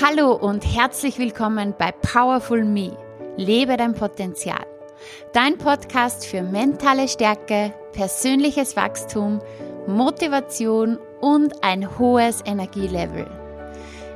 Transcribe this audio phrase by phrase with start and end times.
[0.00, 2.96] Hallo und herzlich willkommen bei Powerful Me.
[3.36, 4.64] Lebe dein Potenzial.
[5.32, 9.40] Dein Podcast für mentale Stärke, persönliches Wachstum,
[9.88, 13.26] Motivation und ein hohes Energielevel.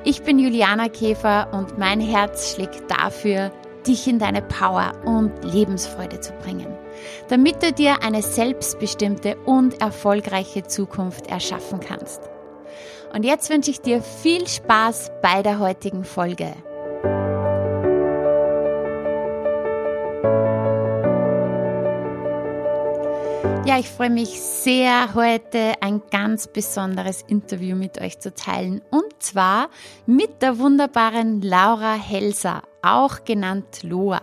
[0.05, 3.51] Ich bin Juliana Käfer und mein Herz schlägt dafür,
[3.85, 6.79] dich in deine Power und Lebensfreude zu bringen,
[7.29, 12.32] damit du dir eine selbstbestimmte und erfolgreiche Zukunft erschaffen kannst.
[13.13, 16.55] Und jetzt wünsche ich dir viel Spaß bei der heutigen Folge.
[23.65, 28.83] Ja, ich freue mich sehr, heute ein ganz besonderes Interview mit euch zu teilen.
[28.91, 29.69] Und zwar
[30.07, 34.23] mit der wunderbaren Laura Helser, auch genannt Loa.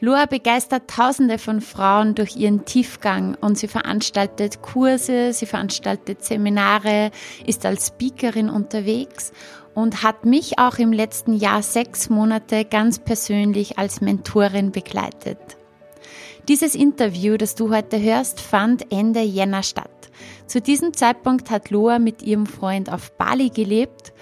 [0.00, 7.10] Loa begeistert Tausende von Frauen durch ihren Tiefgang und sie veranstaltet Kurse, sie veranstaltet Seminare,
[7.44, 9.32] ist als Speakerin unterwegs
[9.74, 15.38] und hat mich auch im letzten Jahr sechs Monate ganz persönlich als Mentorin begleitet.
[16.46, 20.10] Dieses Interview, das du heute hörst, fand Ende Jänner statt.
[20.46, 24.12] Zu diesem Zeitpunkt hat Loa mit ihrem Freund auf Bali gelebt.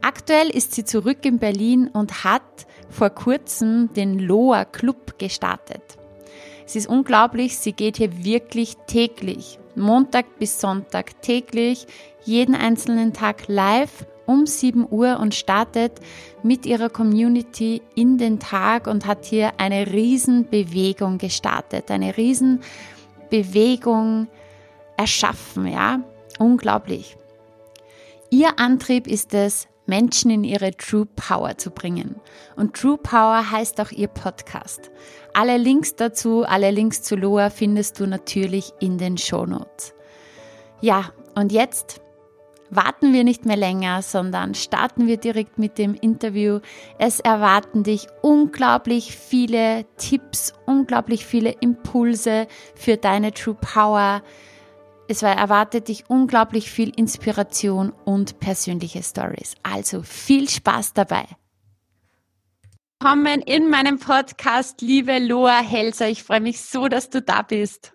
[0.00, 2.66] Aktuell ist sie zurück in Berlin und hat
[2.96, 5.82] vor kurzem den Loa Club gestartet.
[6.64, 11.86] Es ist unglaublich, sie geht hier wirklich täglich, Montag bis Sonntag täglich,
[12.24, 16.00] jeden einzelnen Tag live um 7 Uhr und startet
[16.42, 24.28] mit ihrer Community in den Tag und hat hier eine Riesenbewegung gestartet, eine Riesenbewegung
[24.96, 26.00] erschaffen, ja,
[26.38, 27.18] unglaublich.
[28.30, 32.16] Ihr Antrieb ist es, Menschen in ihre True Power zu bringen.
[32.56, 34.90] Und True Power heißt auch ihr Podcast.
[35.32, 39.94] Alle Links dazu, alle Links zu Loa findest du natürlich in den Show Notes.
[40.80, 42.00] Ja, und jetzt
[42.70, 46.60] warten wir nicht mehr länger, sondern starten wir direkt mit dem Interview.
[46.98, 54.22] Es erwarten dich unglaublich viele Tipps, unglaublich viele Impulse für deine True Power
[55.08, 59.54] es erwartet dich unglaublich viel Inspiration und persönliche Stories.
[59.62, 61.26] Also viel Spaß dabei.
[62.98, 66.08] Willkommen in meinem Podcast, liebe Loa Helser.
[66.08, 67.92] Ich freue mich so, dass du da bist.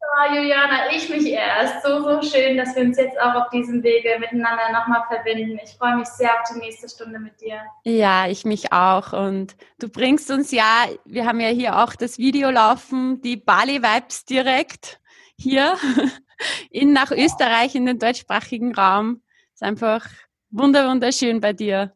[0.00, 1.84] Oh, Juliana, ich mich erst.
[1.84, 5.58] So, so schön, dass wir uns jetzt auch auf diesem Wege miteinander nochmal verbinden.
[5.62, 7.60] Ich freue mich sehr auf die nächste Stunde mit dir.
[7.84, 9.12] Ja, ich mich auch.
[9.12, 13.82] Und du bringst uns ja, wir haben ja hier auch das Video laufen, die Bali
[13.82, 15.00] Vibes direkt
[15.36, 15.76] hier
[16.70, 19.22] in nach Österreich, in den deutschsprachigen Raum.
[19.54, 20.06] Ist einfach
[20.50, 21.94] wunderschön bei dir.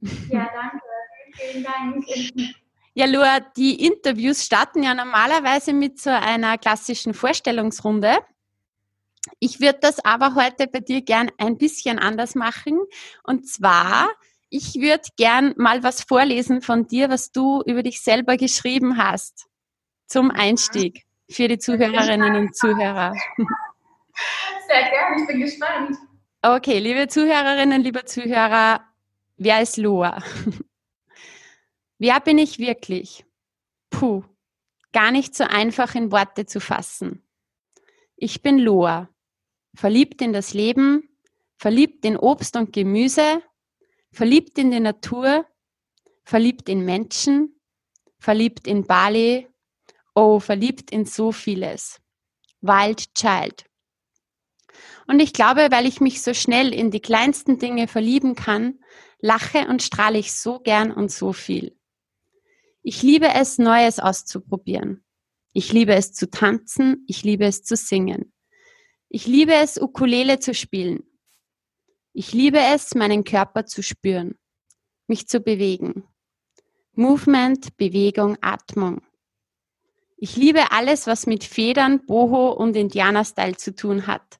[0.00, 0.80] Ja, danke.
[1.32, 2.04] Vielen Dank.
[2.92, 8.18] Ja, Lua, die Interviews starten ja normalerweise mit so einer klassischen Vorstellungsrunde.
[9.38, 12.80] Ich würde das aber heute bei dir gern ein bisschen anders machen.
[13.22, 14.10] Und zwar,
[14.48, 19.46] ich würde gern mal was vorlesen von dir, was du über dich selber geschrieben hast
[20.06, 23.14] zum Einstieg für die Zuhörerinnen und Zuhörer.
[24.66, 25.96] Sehr gerne, ich bin gespannt.
[26.42, 28.80] Okay, liebe Zuhörerinnen, liebe Zuhörer,
[29.36, 30.22] wer ist Loa?
[31.98, 33.24] wer bin ich wirklich?
[33.90, 34.24] Puh,
[34.92, 37.22] gar nicht so einfach in Worte zu fassen.
[38.16, 39.08] Ich bin Loa,
[39.74, 41.08] verliebt in das Leben,
[41.58, 43.42] verliebt in Obst und Gemüse,
[44.12, 45.46] verliebt in die Natur,
[46.24, 47.60] verliebt in Menschen,
[48.18, 49.49] verliebt in Bali
[50.14, 52.00] Oh, verliebt in so vieles.
[52.60, 53.64] Wild Child.
[55.06, 58.78] Und ich glaube, weil ich mich so schnell in die kleinsten Dinge verlieben kann,
[59.20, 61.76] lache und strahle ich so gern und so viel.
[62.82, 65.04] Ich liebe es, Neues auszuprobieren.
[65.52, 68.32] Ich liebe es zu tanzen, ich liebe es zu singen.
[69.08, 71.02] Ich liebe es, Ukulele zu spielen.
[72.12, 74.38] Ich liebe es, meinen Körper zu spüren,
[75.08, 76.04] mich zu bewegen.
[76.92, 79.02] Movement, Bewegung, Atmung.
[80.22, 84.38] Ich liebe alles, was mit Federn, Boho und Indianer-Style zu tun hat.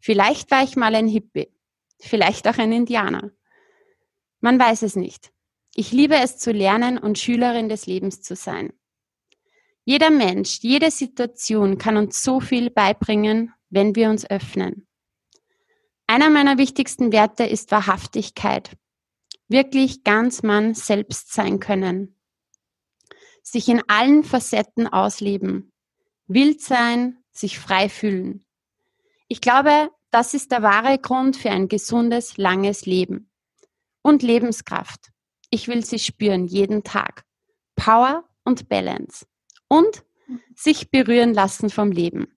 [0.00, 1.52] Vielleicht war ich mal ein Hippie,
[2.00, 3.30] vielleicht auch ein Indianer.
[4.40, 5.30] Man weiß es nicht.
[5.74, 8.72] Ich liebe es zu lernen und Schülerin des Lebens zu sein.
[9.84, 14.86] Jeder Mensch, jede Situation kann uns so viel beibringen, wenn wir uns öffnen.
[16.06, 18.78] Einer meiner wichtigsten Werte ist Wahrhaftigkeit.
[19.46, 22.17] Wirklich ganz Mann selbst sein können
[23.52, 25.72] sich in allen Facetten ausleben,
[26.26, 28.44] wild sein, sich frei fühlen.
[29.28, 33.30] Ich glaube, das ist der wahre Grund für ein gesundes, langes Leben.
[34.02, 35.10] Und Lebenskraft.
[35.50, 37.24] Ich will sie spüren jeden Tag.
[37.76, 39.26] Power und Balance.
[39.68, 40.04] Und
[40.54, 42.28] sich berühren lassen vom Leben.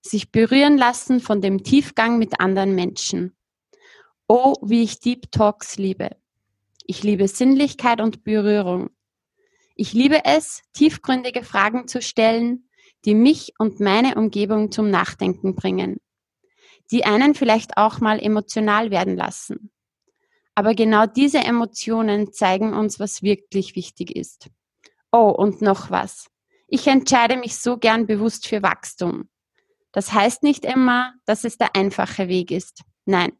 [0.00, 3.36] Sich berühren lassen von dem Tiefgang mit anderen Menschen.
[4.26, 6.16] Oh, wie ich Deep Talks liebe.
[6.86, 8.90] Ich liebe Sinnlichkeit und Berührung.
[9.74, 12.68] Ich liebe es, tiefgründige Fragen zu stellen,
[13.04, 15.98] die mich und meine Umgebung zum Nachdenken bringen,
[16.90, 19.70] die einen vielleicht auch mal emotional werden lassen.
[20.54, 24.50] Aber genau diese Emotionen zeigen uns, was wirklich wichtig ist.
[25.10, 26.28] Oh, und noch was.
[26.68, 29.28] Ich entscheide mich so gern bewusst für Wachstum.
[29.92, 32.82] Das heißt nicht immer, dass es der einfache Weg ist.
[33.04, 33.32] Nein.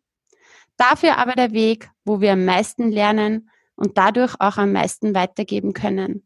[0.77, 3.51] Dafür aber der Weg, wo wir am meisten lernen
[3.83, 6.25] und dadurch auch am meisten weitergeben können.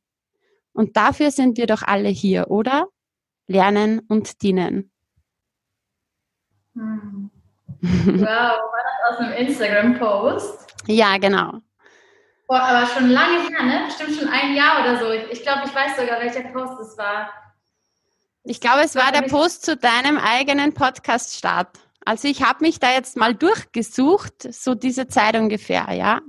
[0.74, 2.88] Und dafür sind wir doch alle hier, oder?
[3.46, 4.92] Lernen und dienen.
[6.74, 7.30] Hm.
[7.80, 10.66] Wow, war das aus einem Instagram-Post?
[10.86, 11.60] Ja, genau.
[12.46, 13.86] Boah, aber schon lange her, ne?
[13.86, 15.10] Bestimmt schon ein Jahr oder so.
[15.32, 17.30] Ich glaube, ich weiß sogar, welcher Post es war.
[18.44, 21.78] Ich glaube, es war der Post zu deinem eigenen Podcast-Start.
[22.04, 26.20] Also ich habe mich da jetzt mal durchgesucht, so diese Zeit ungefähr, ja.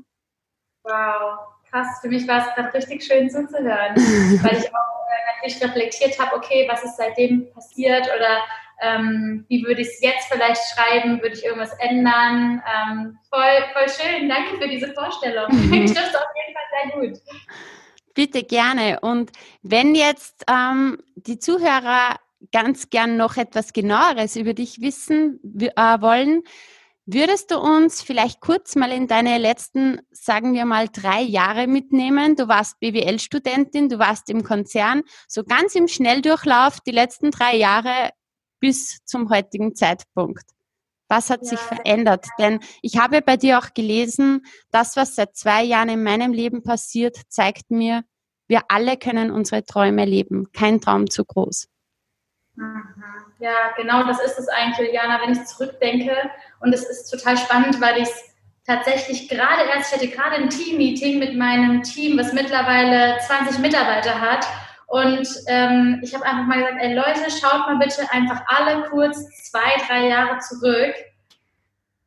[0.88, 1.40] Wow,
[1.70, 1.88] krass.
[2.02, 3.96] Für mich war es gerade richtig schön zuzuhören,
[4.44, 8.42] weil ich auch äh, natürlich reflektiert habe, okay, was ist seitdem passiert oder
[8.82, 12.62] ähm, wie würde ich es jetzt vielleicht schreiben, würde ich irgendwas ändern.
[12.66, 15.52] Ähm, voll, voll schön, danke für diese Vorstellung.
[15.52, 15.88] Mhm.
[15.88, 17.20] Trifft auf jeden Fall sehr gut.
[18.14, 19.00] Bitte gerne.
[19.02, 19.32] Und
[19.62, 22.18] wenn jetzt ähm, die Zuhörer
[22.52, 26.44] ganz gern noch etwas genaueres über dich wissen äh, wollen,
[27.08, 32.36] würdest du uns vielleicht kurz mal in deine letzten, sagen wir mal, drei Jahre mitnehmen?
[32.36, 38.12] Du warst BWL-Studentin, du warst im Konzern, so ganz im Schnelldurchlauf die letzten drei Jahre
[38.60, 40.44] bis zum heutigen Zeitpunkt.
[41.08, 41.50] Was hat ja.
[41.50, 42.26] sich verändert?
[42.38, 46.64] Denn ich habe bei dir auch gelesen, das, was seit zwei Jahren in meinem Leben
[46.64, 48.04] passiert, zeigt mir,
[48.50, 50.52] wir alle können unsere Träume leben.
[50.52, 51.68] Kein Traum zu groß.
[52.58, 52.84] Mhm.
[53.40, 56.16] Ja, genau das ist es eigentlich, Juliana, wenn ich zurückdenke.
[56.60, 60.50] Und es ist total spannend, weil ich es tatsächlich gerade erst, ich hatte gerade ein
[60.50, 64.46] Team-Meeting mit meinem Team, was mittlerweile 20 Mitarbeiter hat.
[64.88, 69.18] Und ähm, ich habe einfach mal gesagt, ey Leute, schaut mal bitte einfach alle kurz
[69.50, 70.96] zwei, drei Jahre zurück,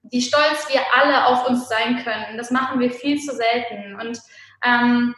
[0.03, 2.37] wie stolz wir alle auf uns sein können.
[2.37, 4.01] Das machen wir viel zu selten.
[4.01, 4.19] Und
[4.65, 5.15] ähm,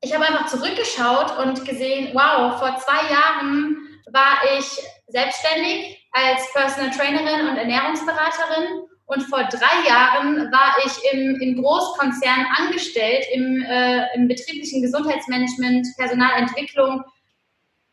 [0.00, 4.66] ich habe einfach zurückgeschaut und gesehen, wow, vor zwei Jahren war ich
[5.06, 12.46] selbstständig als Personal Trainerin und Ernährungsberaterin und vor drei Jahren war ich im, im Großkonzern
[12.58, 17.02] angestellt, im, äh, im betrieblichen Gesundheitsmanagement, Personalentwicklung,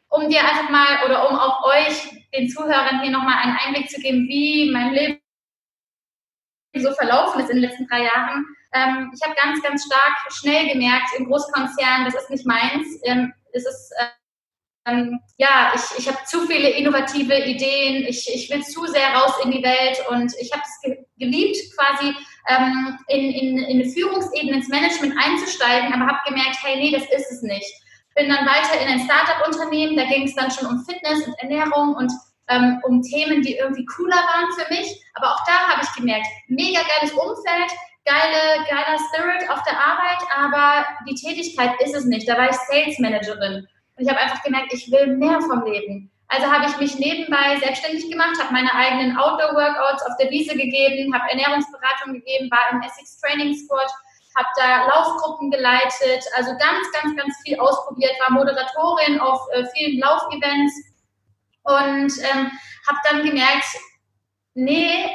[0.09, 4.01] um dir einfach mal oder um auch euch, den Zuhörern hier nochmal einen Einblick zu
[4.01, 5.19] geben, wie mein Leben
[6.75, 8.45] so verlaufen ist in den letzten drei Jahren.
[8.73, 12.99] Ähm, ich habe ganz, ganz stark schnell gemerkt, im Großkonzern, das ist nicht meins.
[13.03, 14.07] Ähm, es ist äh,
[14.85, 19.33] ähm, ja, ich, ich habe zu viele innovative Ideen, ich, ich will zu sehr raus
[19.43, 22.13] in die Welt und ich habe es ge geliebt, quasi
[22.47, 27.03] ähm, in, in, in eine Führungsebene, ins Management einzusteigen, aber habe gemerkt, hey, nee, das
[27.03, 27.71] ist es nicht.
[28.15, 31.95] Bin dann weiter in ein Startup-Unternehmen, da ging es dann schon um Fitness und Ernährung
[31.95, 32.11] und
[32.49, 35.01] ähm, um Themen, die irgendwie cooler waren für mich.
[35.15, 37.71] Aber auch da habe ich gemerkt, mega geiles Umfeld,
[38.05, 42.27] geile, geiler Spirit auf der Arbeit, aber die Tätigkeit ist es nicht.
[42.29, 43.67] Da war ich Sales Managerin.
[43.95, 46.11] Und ich habe einfach gemerkt, ich will mehr vom Leben.
[46.27, 51.13] Also habe ich mich nebenbei selbstständig gemacht, habe meine eigenen Outdoor-Workouts auf der Wiese gegeben,
[51.13, 53.91] habe Ernährungsberatung gegeben, war im Essex Training Sport,
[54.35, 59.99] habe da Laufgruppen geleitet, also ganz, ganz, ganz viel ausprobiert, war Moderatorin auf äh, vielen
[59.99, 60.73] Laufevents
[61.63, 62.51] und ähm,
[62.87, 63.65] habe dann gemerkt,
[64.55, 65.09] nee,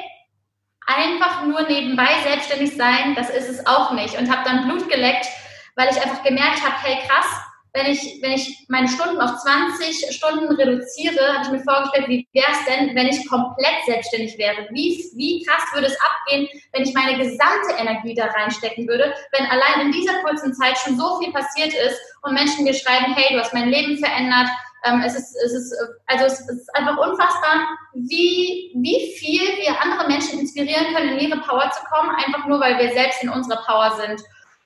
[0.86, 5.26] einfach nur nebenbei selbstständig sein, das ist es auch nicht und habe dann Blut geleckt,
[5.76, 7.26] weil ich einfach gemerkt habe, hey krass,
[7.72, 12.26] wenn ich, wenn ich meine Stunden auf 20 Stunden reduziere, habe ich mir vorgestellt, wie
[12.32, 14.66] wäre es denn, wenn ich komplett selbstständig wäre?
[14.70, 19.46] Wie, wie krass würde es abgehen, wenn ich meine gesamte Energie da reinstecken würde, wenn
[19.46, 23.34] allein in dieser kurzen Zeit schon so viel passiert ist und Menschen mir schreiben, hey,
[23.34, 24.48] du hast mein Leben verändert.
[24.84, 25.74] Ähm, es, ist, es, ist,
[26.06, 31.40] also es ist einfach unfassbar, wie, wie viel wir andere Menschen inspirieren können, in ihre
[31.40, 34.22] Power zu kommen, einfach nur, weil wir selbst in unserer Power sind.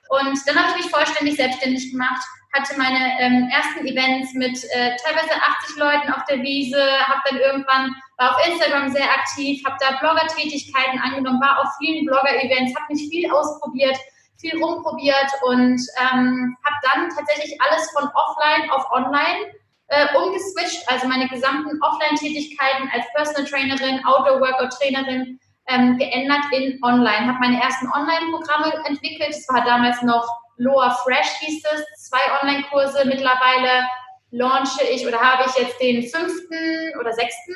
[0.07, 2.23] Und dann habe ich mich vollständig selbstständig gemacht
[2.55, 7.39] hatte meine ähm, ersten Events mit äh, teilweise 80 Leuten auf der Wiese, habe dann
[7.39, 12.93] irgendwann, war auf Instagram sehr aktiv, habe da Blogger-Tätigkeiten angenommen, war auf vielen Blogger-Events, habe
[12.93, 13.97] mich viel ausprobiert,
[14.39, 19.51] viel rumprobiert und ähm, habe dann tatsächlich alles von offline auf online
[19.87, 27.27] äh, umgeswitcht, also meine gesamten Offline-Tätigkeiten als Personal Trainerin, Outdoor-Workout-Trainerin ähm, geändert in online.
[27.27, 29.29] Habe meine ersten Online-Programme entwickelt.
[29.29, 30.25] Es war damals noch
[30.57, 33.05] Loa Fresh hieß es, zwei Online-Kurse.
[33.05, 33.87] Mittlerweile
[34.31, 37.53] launche ich oder habe ich jetzt den fünften oder sechsten,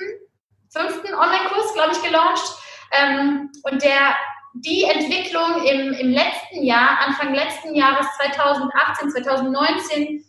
[0.70, 2.44] fünften Online-Kurs, glaube ich, gelauncht.
[2.92, 4.16] Ähm, und der
[4.54, 10.26] die Entwicklung im, im letzten Jahr, Anfang letzten Jahres 2018, 2019,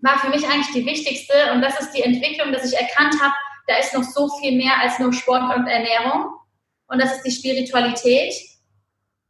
[0.00, 1.52] war für mich eigentlich die wichtigste.
[1.52, 3.34] Und das ist die Entwicklung, dass ich erkannt habe,
[3.66, 6.32] da ist noch so viel mehr als nur Sport und Ernährung.
[6.86, 8.32] Und das ist die Spiritualität.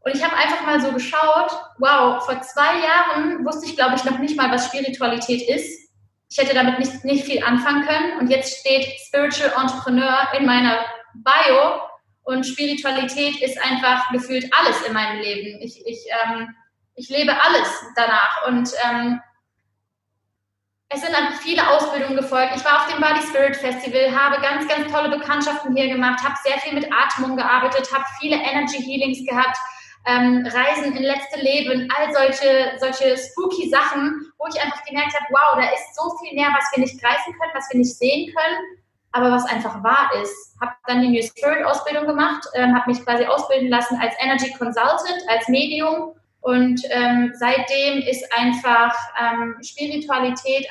[0.09, 4.05] Und ich habe einfach mal so geschaut, wow, vor zwei Jahren wusste ich, glaube ich,
[4.05, 5.91] noch nicht mal, was Spiritualität ist.
[6.31, 8.19] Ich hätte damit nicht, nicht viel anfangen können.
[8.19, 11.83] Und jetzt steht Spiritual Entrepreneur in meiner Bio.
[12.23, 15.61] Und Spiritualität ist einfach gefühlt alles in meinem Leben.
[15.61, 16.55] Ich, ich, ähm,
[16.95, 18.47] ich lebe alles danach.
[18.47, 19.21] Und ähm,
[20.89, 22.57] es sind dann viele Ausbildungen gefolgt.
[22.57, 26.35] Ich war auf dem Body Spirit Festival, habe ganz, ganz tolle Bekanntschaften hier gemacht, habe
[26.43, 29.59] sehr viel mit Atmung gearbeitet, habe viele Energy Healings gehabt,
[30.07, 35.27] ähm, Reisen in letzte Leben, all solche, solche spooky Sachen, wo ich einfach gemerkt habe,
[35.31, 38.33] wow, da ist so viel mehr, was wir nicht greifen können, was wir nicht sehen
[38.35, 38.59] können,
[39.13, 40.57] aber was einfach wahr ist.
[40.61, 44.53] Habe dann die New Spirit Ausbildung gemacht, ähm, habe mich quasi ausbilden lassen als Energy
[44.53, 50.67] Consultant, als Medium und ähm, seitdem ist einfach ähm, Spiritualität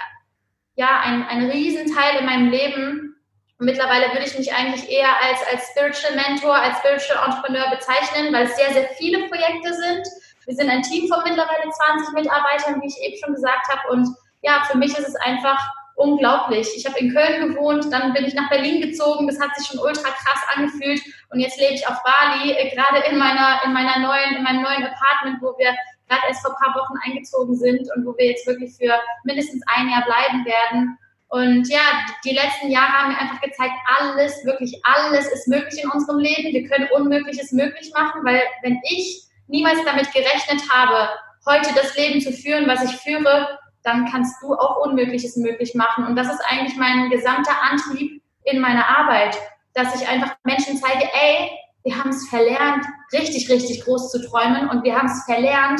[0.75, 3.16] ja ein, ein Riesenteil in meinem Leben.
[3.59, 8.45] Mittlerweile würde ich mich eigentlich eher als, als Spiritual Mentor, als Spiritual Entrepreneur bezeichnen, weil
[8.45, 10.07] es sehr, sehr viele Projekte sind.
[10.45, 13.91] Wir sind ein Team von mittlerweile 20 Mitarbeitern, wie ich eben schon gesagt habe.
[13.91, 14.07] Und
[14.41, 15.59] ja, für mich ist es einfach
[15.97, 16.69] unglaublich.
[16.75, 19.79] Ich habe in Köln gewohnt, dann bin ich nach Berlin gezogen, das hat sich schon
[19.79, 23.99] ultra krass angefühlt und jetzt lebe ich auf Bali, äh, gerade in meiner, in meiner
[23.99, 25.75] neuen, in meinem neuen Apartment, wo wir
[26.07, 29.63] gerade erst vor ein paar Wochen eingezogen sind und wo wir jetzt wirklich für mindestens
[29.75, 30.97] ein Jahr bleiben werden.
[31.29, 31.81] Und ja,
[32.23, 36.53] die letzten Jahre haben mir einfach gezeigt, alles, wirklich alles ist möglich in unserem Leben.
[36.53, 41.09] Wir können Unmögliches möglich machen, weil wenn ich niemals damit gerechnet habe,
[41.45, 46.05] heute das Leben zu führen, was ich führe, dann kannst du auch Unmögliches möglich machen.
[46.05, 49.37] Und das ist eigentlich mein gesamter Antrieb in meiner Arbeit,
[49.73, 51.49] dass ich einfach Menschen zeige, ey,
[51.83, 55.79] wir haben es verlernt, richtig, richtig groß zu träumen und wir haben es verlernt,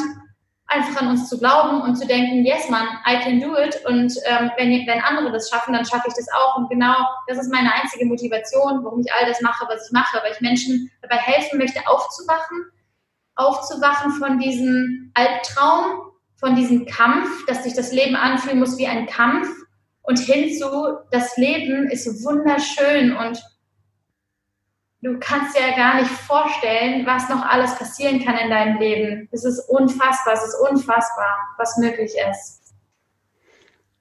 [0.68, 3.80] einfach an uns zu glauben und zu denken, yes, man, I can do it.
[3.86, 6.58] Und ähm, wenn, wenn andere das schaffen, dann schaffe ich das auch.
[6.58, 6.94] Und genau
[7.26, 10.40] das ist meine einzige Motivation, warum ich all das mache, was ich mache, weil ich
[10.40, 12.66] Menschen dabei helfen möchte, aufzuwachen,
[13.36, 19.06] aufzuwachen von diesem Albtraum, von diesem Kampf, dass sich das Leben anfühlen muss wie ein
[19.06, 19.48] Kampf
[20.02, 20.66] und hinzu,
[21.10, 23.42] das Leben ist wunderschön und
[25.02, 29.28] du kannst dir ja gar nicht vorstellen, was noch alles passieren kann in deinem Leben.
[29.32, 32.74] Es ist unfassbar, es ist unfassbar, was möglich ist.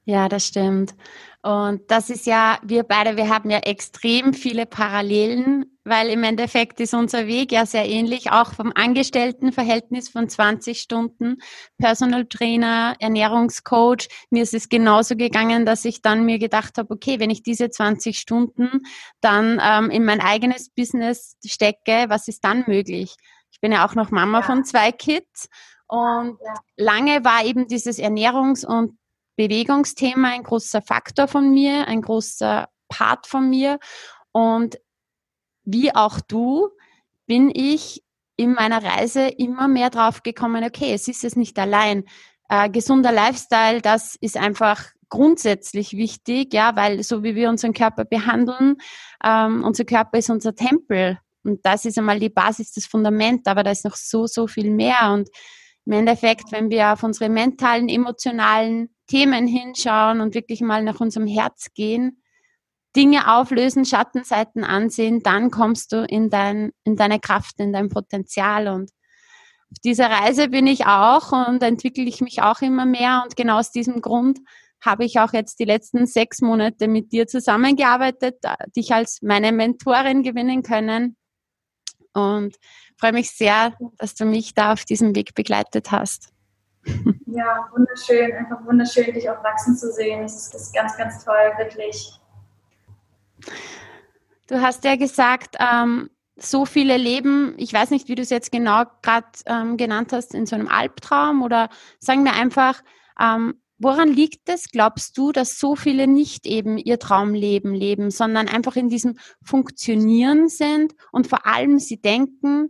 [0.05, 0.95] Ja, das stimmt.
[1.43, 6.79] Und das ist ja, wir beide, wir haben ja extrem viele Parallelen, weil im Endeffekt
[6.79, 11.37] ist unser Weg ja sehr ähnlich, auch vom Angestelltenverhältnis von 20 Stunden,
[11.77, 14.09] Personal Trainer, Ernährungscoach.
[14.29, 17.69] Mir ist es genauso gegangen, dass ich dann mir gedacht habe, okay, wenn ich diese
[17.69, 18.81] 20 Stunden
[19.21, 23.15] dann ähm, in mein eigenes Business stecke, was ist dann möglich?
[23.51, 24.45] Ich bin ja auch noch Mama ja.
[24.45, 25.47] von zwei Kids
[25.87, 26.53] und ja.
[26.75, 28.97] lange war eben dieses Ernährungs- und
[29.37, 33.79] Bewegungsthema ein großer Faktor von mir, ein großer Part von mir.
[34.31, 34.77] Und
[35.63, 36.69] wie auch du
[37.25, 38.03] bin ich
[38.35, 42.03] in meiner Reise immer mehr drauf gekommen, okay, es ist es nicht allein.
[42.49, 48.05] Äh, gesunder Lifestyle, das ist einfach grundsätzlich wichtig, ja, weil so wie wir unseren Körper
[48.05, 48.77] behandeln,
[49.23, 51.19] ähm, unser Körper ist unser Tempel.
[51.43, 54.69] Und das ist einmal die Basis, das Fundament, aber da ist noch so, so viel
[54.69, 55.11] mehr.
[55.13, 55.29] Und
[55.85, 61.27] im Endeffekt, wenn wir auf unsere mentalen, emotionalen Themen hinschauen und wirklich mal nach unserem
[61.27, 62.21] Herz gehen,
[62.95, 68.67] Dinge auflösen, Schattenseiten ansehen, dann kommst du in, dein, in deine Kraft, in dein Potenzial.
[68.67, 68.91] Und
[69.71, 73.21] auf dieser Reise bin ich auch und entwickle ich mich auch immer mehr.
[73.23, 74.39] Und genau aus diesem Grund
[74.81, 78.37] habe ich auch jetzt die letzten sechs Monate mit dir zusammengearbeitet,
[78.75, 81.17] dich als meine Mentorin gewinnen können.
[82.13, 82.55] Und
[82.99, 86.29] freue mich sehr, dass du mich da auf diesem Weg begleitet hast.
[87.25, 90.23] Ja, wunderschön, einfach wunderschön, dich auch wachsen zu sehen.
[90.23, 92.19] Das ist, ist ganz, ganz toll, wirklich.
[94.47, 98.51] Du hast ja gesagt, ähm, so viele leben, ich weiß nicht, wie du es jetzt
[98.51, 102.81] genau gerade ähm, genannt hast, in so einem Albtraum oder sagen wir einfach,
[103.19, 108.47] ähm, woran liegt es, glaubst du, dass so viele nicht eben ihr Traumleben leben, sondern
[108.47, 112.69] einfach in diesem Funktionieren sind und vor allem sie denken,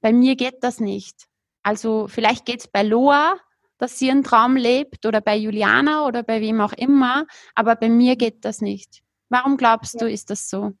[0.00, 1.26] bei mir geht das nicht.
[1.62, 3.36] Also vielleicht geht es bei Loa,
[3.80, 7.88] dass sie einen Traum lebt oder bei Juliana oder bei wem auch immer, aber bei
[7.88, 9.02] mir geht das nicht.
[9.28, 10.00] Warum glaubst ja.
[10.00, 10.72] du, ist das so?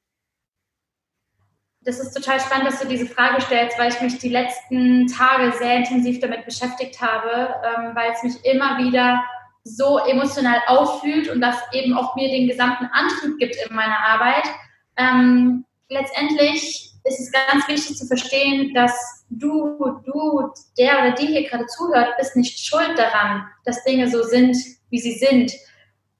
[1.82, 5.52] Das ist total spannend, dass du diese Frage stellst, weil ich mich die letzten Tage
[5.58, 9.24] sehr intensiv damit beschäftigt habe, ähm, weil es mich immer wieder
[9.64, 14.44] so emotional auffühlt und das eben auch mir den gesamten Antrieb gibt in meiner Arbeit.
[14.96, 21.48] Ähm, letztendlich ist es ganz wichtig zu verstehen, dass du, du, der oder die hier
[21.48, 24.56] gerade zuhört, bist nicht schuld daran, dass Dinge so sind,
[24.90, 25.52] wie sie sind.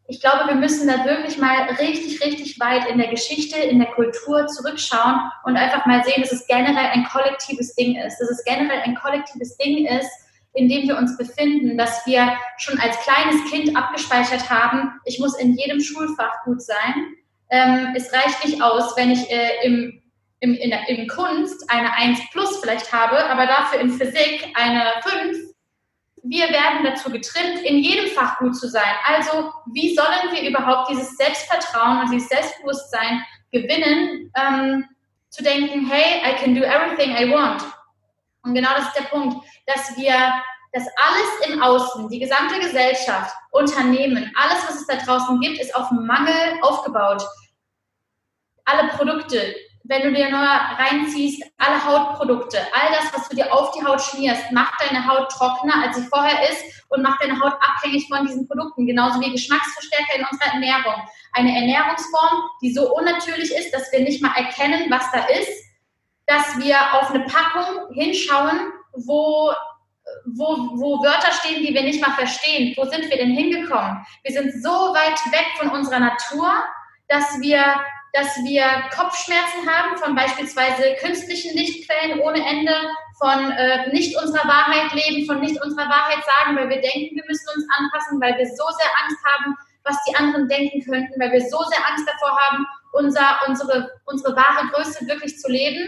[0.07, 3.91] Ich glaube, wir müssen da wirklich mal richtig, richtig weit in der Geschichte, in der
[3.93, 8.45] Kultur zurückschauen und einfach mal sehen, dass es generell ein kollektives Ding ist, dass es
[8.45, 10.11] generell ein kollektives Ding ist,
[10.53, 15.39] in dem wir uns befinden, dass wir schon als kleines Kind abgespeichert haben, ich muss
[15.39, 17.15] in jedem Schulfach gut sein.
[17.51, 20.00] Ähm, es reicht nicht aus, wenn ich äh, im
[20.41, 25.37] im, in, in Kunst eine 1 plus vielleicht habe, aber dafür in Physik eine 5,
[26.23, 28.95] wir werden dazu getrimmt, in jedem Fach gut zu sein.
[29.07, 34.85] Also wie sollen wir überhaupt dieses Selbstvertrauen und dieses Selbstbewusstsein gewinnen, ähm,
[35.31, 37.63] zu denken, hey, I can do everything I want.
[38.43, 40.15] Und genau das ist der Punkt, dass wir,
[40.73, 45.75] dass alles im Außen, die gesamte Gesellschaft, Unternehmen, alles, was es da draußen gibt, ist
[45.75, 47.23] auf Mangel aufgebaut.
[48.65, 49.55] Alle Produkte,
[49.91, 54.01] wenn du dir nur reinziehst, alle Hautprodukte, all das, was du dir auf die Haut
[54.01, 58.25] schmierst, macht deine Haut trockener, als sie vorher ist und macht deine Haut abhängig von
[58.25, 60.95] diesen Produkten, genauso wie Geschmacksverstärker in unserer Ernährung.
[61.33, 65.51] Eine Ernährungsform, die so unnatürlich ist, dass wir nicht mal erkennen, was da ist,
[66.27, 69.53] dass wir auf eine Packung hinschauen, wo
[70.25, 72.75] wo, wo Wörter stehen, die wir nicht mal verstehen.
[72.77, 74.05] Wo sind wir denn hingekommen?
[74.25, 76.53] Wir sind so weit weg von unserer Natur,
[77.07, 77.63] dass wir
[78.13, 78.65] dass wir
[78.97, 82.75] Kopfschmerzen haben von beispielsweise künstlichen Lichtquellen ohne Ende,
[83.19, 87.25] von äh, nicht unserer Wahrheit leben, von nicht unserer Wahrheit sagen, weil wir denken, wir
[87.29, 91.33] müssen uns anpassen, weil wir so sehr Angst haben, was die anderen denken könnten, weil
[91.33, 95.87] wir so sehr Angst davor haben, unser, unsere, unsere wahre Größe wirklich zu leben.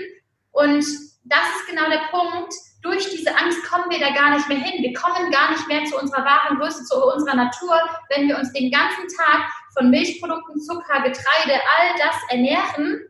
[0.53, 0.85] Und
[1.25, 2.53] das ist genau der Punkt.
[2.83, 4.83] Durch diese Angst kommen wir da gar nicht mehr hin.
[4.83, 7.79] Wir kommen gar nicht mehr zu unserer wahren Größe, zu unserer Natur,
[8.11, 13.01] wenn wir uns den ganzen Tag von Milchprodukten, Zucker, Getreide, all das ernähren,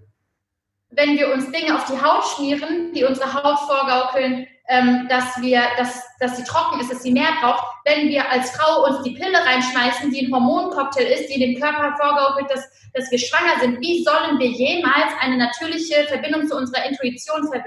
[0.90, 5.62] wenn wir uns Dinge auf die Haut schmieren, die unsere Haut vorgaukeln, ähm, dass, wir,
[5.76, 9.12] dass, dass sie trocken ist, dass sie mehr braucht, wenn wir als Frau uns die
[9.12, 13.80] Pille reinschmeißen, die ein Hormoncocktail ist, die dem Körper vorgaukelt, dass, dass wir schwanger sind,
[13.80, 17.64] wie sollen wir jemals eine natürliche Verbindung zu unserer Intuition ver,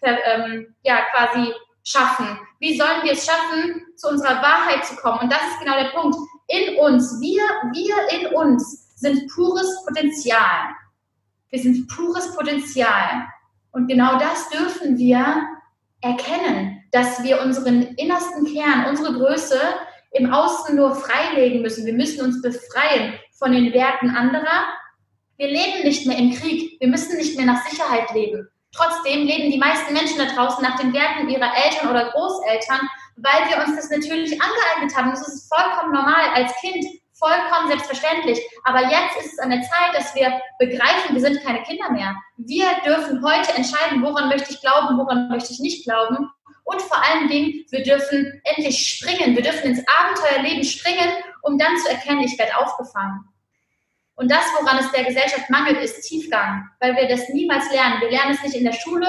[0.00, 2.38] ver, ähm, ja, quasi schaffen?
[2.58, 5.20] Wie sollen wir es schaffen, zu unserer Wahrheit zu kommen?
[5.20, 6.16] Und das ist genau der Punkt
[6.48, 7.42] in uns, wir,
[7.72, 10.70] wir in uns sind pures Potenzial.
[11.50, 13.26] Wir sind pures Potenzial.
[13.72, 15.46] Und genau das dürfen wir
[16.00, 19.60] erkennen, dass wir unseren innersten Kern, unsere Größe
[20.12, 21.84] im Außen nur freilegen müssen.
[21.84, 24.64] Wir müssen uns befreien von den Werten anderer.
[25.36, 26.80] Wir leben nicht mehr im Krieg.
[26.80, 28.48] Wir müssen nicht mehr nach Sicherheit leben.
[28.72, 33.48] Trotzdem leben die meisten Menschen da draußen nach den Werten ihrer Eltern oder Großeltern weil
[33.48, 35.10] wir uns das natürlich angeeignet haben.
[35.10, 38.38] Das ist vollkommen normal als Kind, vollkommen selbstverständlich.
[38.64, 42.14] Aber jetzt ist es an der Zeit, dass wir begreifen, wir sind keine Kinder mehr.
[42.36, 46.30] Wir dürfen heute entscheiden, woran möchte ich glauben, woran möchte ich nicht glauben.
[46.64, 49.34] Und vor allen Dingen, wir dürfen endlich springen.
[49.34, 51.08] Wir dürfen ins Abenteuerleben springen,
[51.42, 53.24] um dann zu erkennen, ich werde aufgefangen.
[54.16, 58.00] Und das, woran es der Gesellschaft mangelt, ist Tiefgang, weil wir das niemals lernen.
[58.00, 59.06] Wir lernen es nicht in der Schule,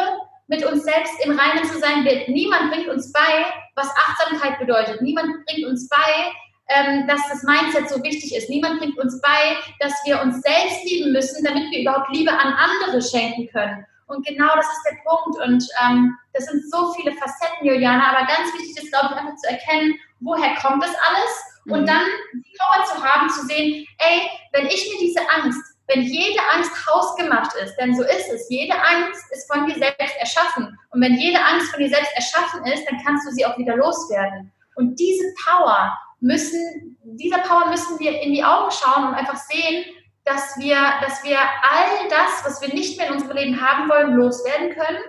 [0.47, 2.05] mit uns selbst im Reinen zu sein.
[2.27, 5.01] Niemand bringt uns bei, was Achtsamkeit bedeutet.
[5.01, 6.31] Niemand bringt uns bei,
[6.69, 8.49] ähm, dass das Mindset so wichtig ist.
[8.49, 12.53] Niemand bringt uns bei, dass wir uns selbst lieben müssen, damit wir überhaupt Liebe an
[12.53, 13.85] andere schenken können.
[14.07, 15.39] Und genau das ist der Punkt.
[15.45, 18.11] Und ähm, das sind so viele Facetten, Juliana.
[18.11, 21.56] Aber ganz wichtig ist, glaube ich, einfach zu erkennen, woher kommt das alles?
[21.69, 21.85] Und mhm.
[21.85, 26.39] dann die Power zu haben, zu sehen, ey, wenn ich mir diese Angst wenn jede
[26.53, 30.77] Angst hausgemacht ist, denn so ist es, jede Angst ist von dir selbst erschaffen.
[30.89, 33.75] Und wenn jede Angst von dir selbst erschaffen ist, dann kannst du sie auch wieder
[33.77, 34.51] loswerden.
[34.75, 39.85] Und diese Power müssen, dieser Power müssen wir in die Augen schauen und einfach sehen,
[40.25, 44.15] dass wir, dass wir all das, was wir nicht mehr in unserem Leben haben wollen,
[44.15, 44.99] loswerden können.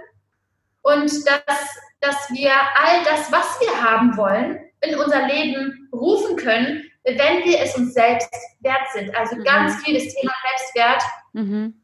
[0.83, 6.85] Und dass, dass wir all das, was wir haben wollen, in unser Leben rufen können,
[7.05, 9.15] wenn wir es uns selbst wert sind.
[9.17, 9.45] Also mhm.
[9.45, 11.03] ganz viel das Thema Selbstwert.
[11.33, 11.83] Mhm.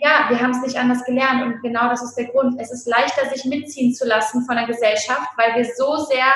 [0.00, 2.60] Ja, wir haben es nicht anders gelernt und genau das ist der Grund.
[2.60, 6.26] Es ist leichter, sich mitziehen zu lassen von der Gesellschaft, weil wir so sehr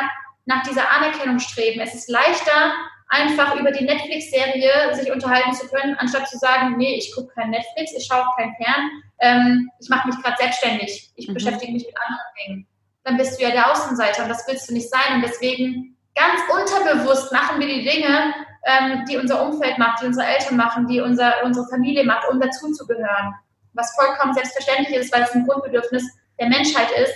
[0.46, 1.80] nach dieser Anerkennung streben.
[1.80, 2.72] Es ist leichter,
[3.08, 7.50] einfach über die Netflix-Serie sich unterhalten zu können, anstatt zu sagen, nee, ich gucke kein
[7.50, 11.34] Netflix, ich schaue kein Fern, ähm, ich mache mich gerade selbstständig, ich mhm.
[11.34, 12.66] beschäftige mich mit anderen Dingen.
[13.04, 16.40] Dann bist du ja der Außenseiter und das willst du nicht sein und deswegen ganz
[16.50, 18.34] unterbewusst machen wir die Dinge,
[18.64, 22.40] ähm, die unser Umfeld macht, die unsere Eltern machen, die unser, unsere Familie macht, um
[22.40, 23.34] dazuzugehören.
[23.72, 26.04] Was vollkommen selbstverständlich ist, weil es ein Grundbedürfnis
[26.38, 27.14] der Menschheit ist.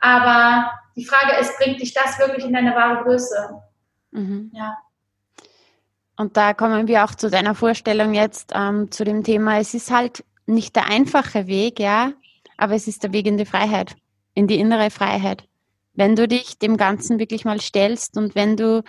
[0.00, 3.62] Aber die Frage ist, bringt dich das wirklich in deine wahre Größe?
[4.12, 4.50] Mhm.
[4.54, 4.78] Ja.
[6.16, 9.58] Und da kommen wir auch zu deiner Vorstellung jetzt ähm, zu dem Thema.
[9.58, 12.12] Es ist halt nicht der einfache Weg, ja,
[12.56, 13.94] aber es ist der Weg in die Freiheit
[14.38, 15.48] in die innere Freiheit.
[15.94, 18.84] Wenn du dich dem Ganzen wirklich mal stellst und wenn du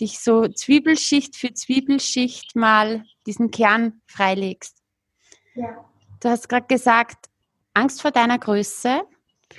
[0.00, 4.78] dich so Zwiebelschicht für Zwiebelschicht mal diesen Kern freilegst.
[5.54, 5.84] Ja.
[6.20, 7.26] Du hast gerade gesagt,
[7.74, 9.02] Angst vor deiner Größe.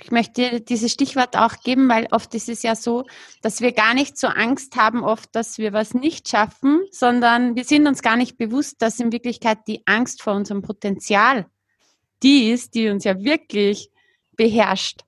[0.02, 3.04] Ich möchte dieses Stichwort auch geben, weil oft ist es ja so,
[3.40, 7.64] dass wir gar nicht so Angst haben, oft, dass wir was nicht schaffen, sondern wir
[7.64, 11.46] sind uns gar nicht bewusst, dass in Wirklichkeit die Angst vor unserem Potenzial
[12.24, 13.90] die ist, die uns ja wirklich
[14.36, 15.06] beherrscht.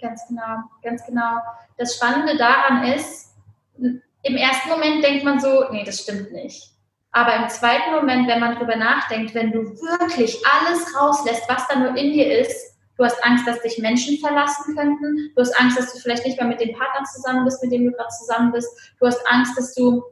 [0.00, 1.38] Ganz genau, ganz genau.
[1.76, 3.34] Das Spannende daran ist,
[3.78, 6.70] im ersten Moment denkt man so, nee, das stimmt nicht.
[7.12, 11.78] Aber im zweiten Moment, wenn man drüber nachdenkt, wenn du wirklich alles rauslässt, was da
[11.78, 15.78] nur in dir ist, du hast Angst, dass dich Menschen verlassen könnten, du hast Angst,
[15.78, 18.52] dass du vielleicht nicht mehr mit dem Partner zusammen bist, mit dem du gerade zusammen
[18.52, 20.02] bist, du hast Angst, dass du,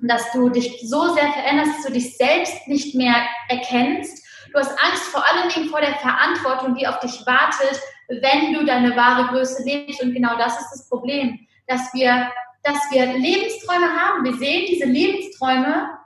[0.00, 3.16] dass du dich so sehr veränderst, dass du dich selbst nicht mehr
[3.48, 4.24] erkennst.
[4.52, 8.64] Du hast Angst vor allen Dingen vor der Verantwortung, die auf dich wartet, wenn du
[8.64, 10.02] deine wahre Größe lebst.
[10.02, 12.30] Und genau das ist das Problem, dass wir,
[12.62, 14.24] dass wir Lebensträume haben.
[14.24, 15.98] Wir sehen diese Lebensträume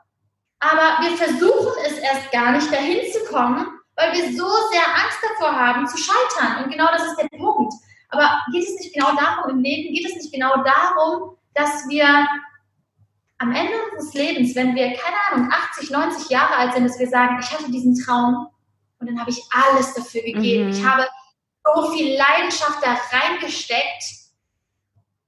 [0.62, 5.18] aber wir versuchen es erst gar nicht dahin zu kommen, weil wir so sehr Angst
[5.28, 6.62] davor haben, zu scheitern.
[6.62, 7.74] Und genau das ist der Punkt.
[8.10, 12.04] Aber geht es nicht genau darum im Leben, geht es nicht genau darum, dass wir
[13.38, 17.08] am Ende unseres Lebens, wenn wir, keine Ahnung, 80, 90 Jahre alt sind, dass wir
[17.08, 18.46] sagen, ich hatte diesen Traum
[19.00, 20.66] und dann habe ich alles dafür gegeben.
[20.66, 20.70] Mhm.
[20.70, 21.08] Ich habe
[21.64, 24.22] so viel Leidenschaft da reingesteckt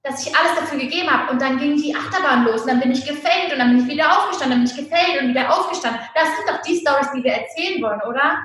[0.05, 1.31] dass ich alles dafür gegeben habe.
[1.31, 3.91] Und dann ging die Achterbahn los und dann bin ich gefällt und dann bin ich
[3.91, 5.99] wieder aufgestanden, dann bin ich gefällt und wieder aufgestanden.
[6.13, 8.39] Das sind doch die Stories, die wir erzählen wollen, oder?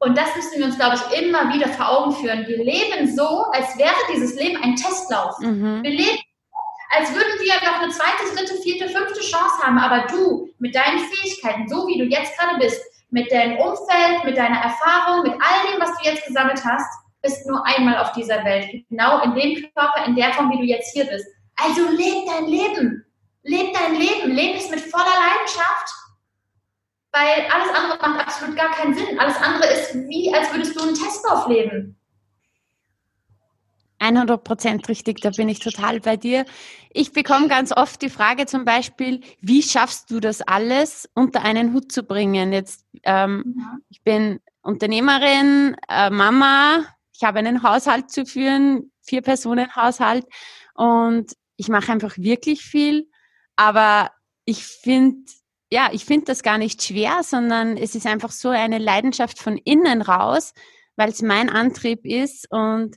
[0.00, 2.46] Und das müssen wir uns, glaube ich, immer wieder vor Augen führen.
[2.46, 5.38] Wir leben so, als wäre dieses Leben ein Testlauf.
[5.38, 5.82] Mhm.
[5.82, 6.18] Wir leben,
[6.90, 9.78] als würden wir noch eine zweite, dritte, vierte, fünfte Chance haben.
[9.78, 14.36] Aber du mit deinen Fähigkeiten, so wie du jetzt gerade bist, mit deinem Umfeld, mit
[14.36, 16.88] deiner Erfahrung, mit all dem, was du jetzt gesammelt hast,
[17.20, 18.84] bist nur einmal auf dieser Welt.
[18.88, 21.26] Genau in dem Körper, in der Form, wie du jetzt hier bist.
[21.56, 23.04] Also leb dein Leben.
[23.42, 24.32] Leb dein Leben.
[24.32, 25.94] Leb es mit voller Leidenschaft.
[27.12, 29.20] Weil alles andere macht absolut gar keinen Sinn.
[29.20, 31.96] Alles andere ist wie, als würdest du einen Testlauf leben.
[34.02, 36.44] 100 Prozent richtig, da bin ich total bei dir.
[36.90, 41.72] Ich bekomme ganz oft die Frage zum Beispiel, wie schaffst du das alles unter einen
[41.72, 42.52] Hut zu bringen?
[42.52, 43.78] Jetzt, ähm, ja.
[43.88, 46.84] ich bin Unternehmerin, äh, Mama,
[47.14, 50.26] ich habe einen Haushalt zu führen, vier Personen Haushalt
[50.74, 53.08] und ich mache einfach wirklich viel,
[53.56, 54.10] aber
[54.44, 55.22] ich finde
[55.70, 59.56] ja, ich finde das gar nicht schwer, sondern es ist einfach so eine Leidenschaft von
[59.56, 60.52] innen raus,
[60.96, 62.96] weil es mein Antrieb ist und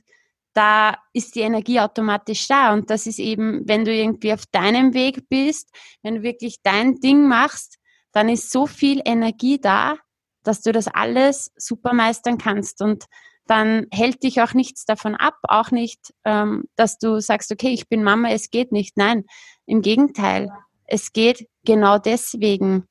[0.56, 2.72] da ist die Energie automatisch da.
[2.72, 5.68] Und das ist eben, wenn du irgendwie auf deinem Weg bist,
[6.02, 7.76] wenn du wirklich dein Ding machst,
[8.12, 9.96] dann ist so viel Energie da,
[10.44, 12.80] dass du das alles super meistern kannst.
[12.80, 13.04] Und
[13.46, 17.88] dann hält dich auch nichts davon ab, auch nicht, ähm, dass du sagst, okay, ich
[17.88, 18.96] bin Mama, es geht nicht.
[18.96, 19.24] Nein,
[19.66, 20.50] im Gegenteil,
[20.86, 22.88] es geht genau deswegen.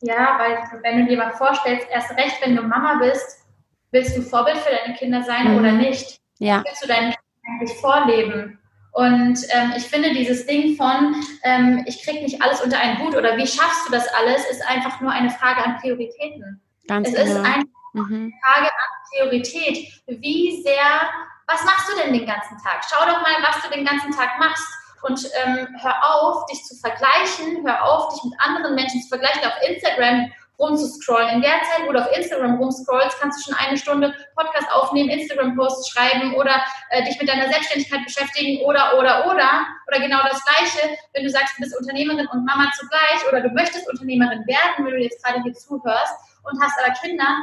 [0.00, 3.44] Ja, weil wenn du dir mal vorstellst, erst recht, wenn du Mama bist,
[3.90, 5.58] willst du Vorbild für deine Kinder sein mhm.
[5.58, 6.19] oder nicht?
[6.40, 6.62] Ja.
[6.66, 7.14] Willst du deinen
[7.46, 8.58] eigentlich vorleben?
[8.92, 13.14] Und ähm, ich finde dieses Ding von, ähm, ich krieg nicht alles unter einen Hut
[13.14, 16.60] oder wie schaffst du das alles, ist einfach nur eine Frage an Prioritäten.
[16.88, 17.30] Ganz es genau.
[17.30, 18.32] ist einfach Mhm.
[18.42, 20.02] Frage an Priorität.
[20.06, 21.10] Wie sehr,
[21.46, 22.84] was machst du denn den ganzen Tag?
[22.88, 24.66] Schau doch mal, was du den ganzen Tag machst.
[25.02, 29.42] Und ähm, hör auf, dich zu vergleichen, hör auf, dich mit anderen Menschen zu vergleichen,
[29.44, 31.30] auf Instagram rumzuscrollen.
[31.30, 35.08] In der Zeit, wo du auf Instagram rumscrollst, kannst du schon eine Stunde Podcast aufnehmen,
[35.08, 39.66] Instagram-Posts schreiben oder äh, dich mit deiner Selbstständigkeit beschäftigen oder, oder, oder.
[39.88, 43.48] Oder genau das Gleiche, wenn du sagst, du bist Unternehmerin und Mama zugleich oder du
[43.50, 47.38] möchtest Unternehmerin werden, wenn du jetzt gerade hier zuhörst und hast aber Kinder,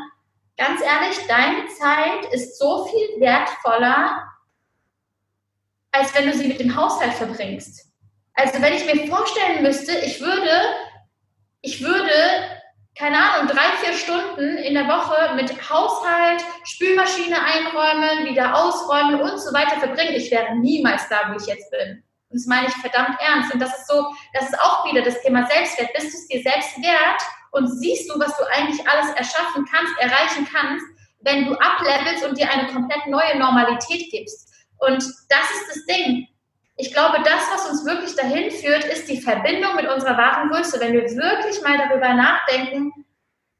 [0.57, 4.23] ganz ehrlich, deine Zeit ist so viel wertvoller,
[5.91, 7.87] als wenn du sie mit dem Haushalt verbringst.
[8.33, 10.61] Also wenn ich mir vorstellen müsste, ich würde,
[11.61, 12.11] ich würde,
[12.97, 19.39] keine Ahnung, drei, vier Stunden in der Woche mit Haushalt, Spülmaschine einräumen, wieder ausräumen und
[19.39, 22.03] so weiter verbringen, ich wäre niemals da, wo ich jetzt bin.
[22.29, 23.53] Und das meine ich verdammt ernst.
[23.53, 25.93] Und das ist so, das ist auch wieder das Thema Selbstwert.
[25.93, 29.93] Bist du es dir selbst wert, und siehst du, was du eigentlich alles erschaffen kannst,
[29.99, 30.85] erreichen kannst,
[31.21, 34.53] wenn du ablevelst und dir eine komplett neue Normalität gibst.
[34.77, 36.27] Und das ist das Ding.
[36.79, 40.79] Ich glaube, das, was uns wirklich dahin führt, ist die Verbindung mit unserer wahren Größe.
[40.79, 42.93] Wenn wir wirklich mal darüber nachdenken,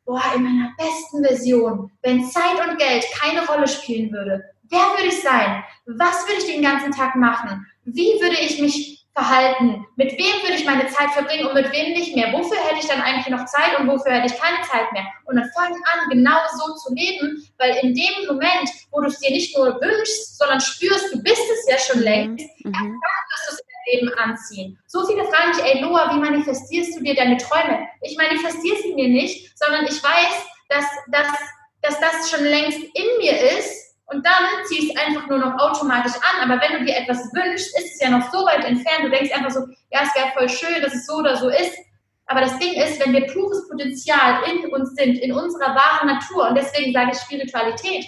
[0.06, 5.08] boah, in meiner besten Version, wenn Zeit und Geld keine Rolle spielen würde, wer würde
[5.08, 5.64] ich sein?
[5.88, 7.66] Was würde ich den ganzen Tag machen?
[7.86, 9.88] Wie würde ich mich verhalten?
[9.96, 12.32] Mit wem würde ich meine Zeit verbringen und mit wem nicht mehr?
[12.32, 15.06] Wofür hätte ich dann eigentlich noch Zeit und wofür hätte ich keine Zeit mehr?
[15.26, 19.20] Und dann fangen an, genau so zu leben, weil in dem Moment, wo du es
[19.20, 22.04] dir nicht nur wünschst, sondern spürst, du bist es ja schon mhm.
[22.04, 22.72] längst, mhm.
[22.72, 24.80] dann wirst du es in dein Leben anziehen.
[24.86, 27.88] So viele fragen mich, ey Loa, wie manifestierst du dir deine Träume?
[28.02, 31.28] Ich manifestiere sie mir nicht, sondern ich weiß, dass, dass,
[31.82, 36.14] dass das schon längst in mir ist und dann ziehst du einfach nur noch automatisch
[36.16, 36.50] an.
[36.50, 39.04] Aber wenn du dir etwas wünschst, ist es ja noch so weit entfernt.
[39.04, 41.76] Du denkst einfach so, ja, es wäre voll schön, dass es so oder so ist.
[42.28, 46.50] Aber das Ding ist, wenn wir pures Potenzial in uns sind, in unserer wahren Natur,
[46.50, 48.06] und deswegen sage ich Spiritualität,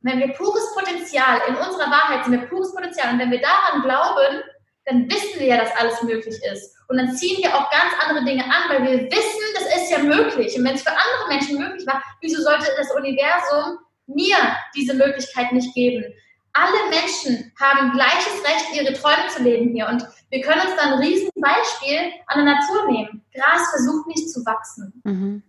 [0.00, 3.82] wenn wir pures Potenzial in unserer Wahrheit sind, wir pures Potenzial, und wenn wir daran
[3.82, 4.42] glauben,
[4.86, 6.76] dann wissen wir ja, dass alles möglich ist.
[6.88, 9.98] Und dann ziehen wir auch ganz andere Dinge an, weil wir wissen, das ist ja
[9.98, 10.58] möglich.
[10.58, 14.36] Und wenn es für andere Menschen möglich war, wieso sollte das Universum mir
[14.74, 16.04] diese Möglichkeit nicht geben.
[16.52, 19.88] Alle Menschen haben gleiches Recht, ihre Träume zu leben hier.
[19.88, 23.24] Und wir können uns dann ein Riesenbeispiel an der Natur nehmen.
[23.34, 25.00] Gras versucht nicht zu wachsen.
[25.04, 25.42] Mhm.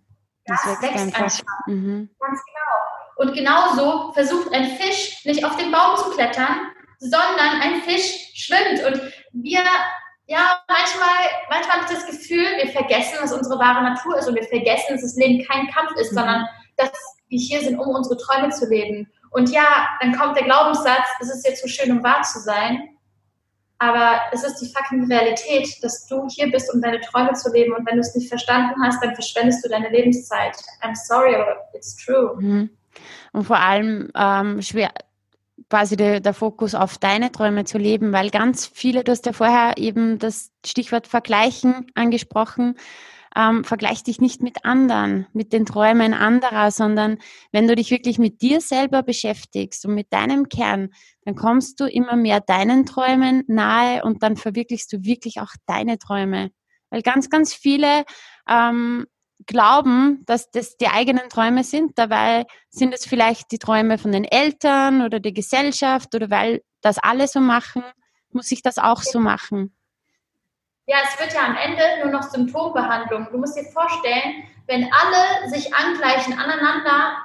[0.46, 1.22] Das Gras wächst einfach.
[1.22, 1.68] einfach.
[1.68, 2.10] Mhm.
[2.20, 2.76] Ganz genau.
[3.18, 8.84] Und genauso versucht ein Fisch nicht auf den Baum zu klettern, sondern ein Fisch schwimmt.
[8.86, 9.02] Und
[9.34, 9.64] wir,
[10.26, 11.16] ja, manchmal,
[11.50, 14.94] manchmal habe ich das Gefühl, wir vergessen, was unsere wahre Natur ist und wir vergessen,
[14.94, 16.16] dass das Leben kein Kampf ist, mhm.
[16.16, 16.92] sondern dass
[17.36, 19.10] wir hier sind, um unsere Träume zu leben.
[19.32, 22.90] Und ja, dann kommt der Glaubenssatz, es ist jetzt so schön, um wahr zu sein.
[23.78, 27.74] Aber es ist die fucking Realität, dass du hier bist, um deine Träume zu leben.
[27.74, 30.56] Und wenn du es nicht verstanden hast, dann verschwendest du deine Lebenszeit.
[30.82, 32.38] I'm sorry, but it's true.
[32.40, 32.70] Mhm.
[33.34, 34.92] Und vor allem ähm, schwer,
[35.70, 39.34] quasi der, der, Fokus auf deine Träume zu leben, weil ganz viele, du hast ja
[39.34, 42.78] vorher eben das Stichwort Vergleichen angesprochen,
[43.36, 47.18] ähm, vergleich dich nicht mit anderen, mit den Träumen anderer, sondern
[47.52, 50.90] wenn du dich wirklich mit dir selber beschäftigst und mit deinem Kern,
[51.24, 55.98] dann kommst du immer mehr deinen Träumen nahe und dann verwirklichst du wirklich auch deine
[55.98, 56.52] Träume.
[56.90, 58.06] Weil ganz, ganz viele
[58.48, 59.06] ähm,
[59.46, 61.98] glauben, dass das die eigenen Träume sind.
[61.98, 67.00] Dabei sind es vielleicht die Träume von den Eltern oder der Gesellschaft oder weil das
[67.00, 67.84] alle so machen,
[68.32, 69.76] muss ich das auch so machen.
[70.88, 73.28] Ja, es wird ja am Ende nur noch Symptombehandlung.
[73.32, 77.18] Du musst dir vorstellen, wenn alle sich angleichen aneinander,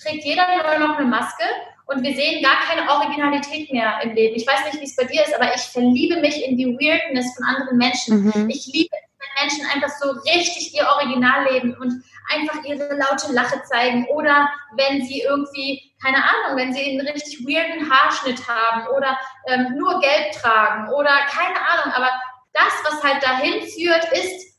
[0.00, 0.44] trägt jeder
[0.78, 1.44] nur noch eine Maske
[1.86, 4.36] und wir sehen gar keine Originalität mehr im Leben.
[4.36, 7.34] Ich weiß nicht, wie es bei dir ist, aber ich verliebe mich in die Weirdness
[7.34, 8.24] von anderen Menschen.
[8.24, 8.50] Mhm.
[8.50, 12.02] Ich liebe wenn Menschen einfach so richtig ihr Original leben und
[12.32, 17.40] einfach ihre laute Lache zeigen oder wenn sie irgendwie, keine Ahnung, wenn sie einen richtig
[17.40, 22.10] weirden Haarschnitt haben oder ähm, nur Gelb tragen oder keine Ahnung, aber
[22.58, 24.58] das, was halt dahin führt, ist,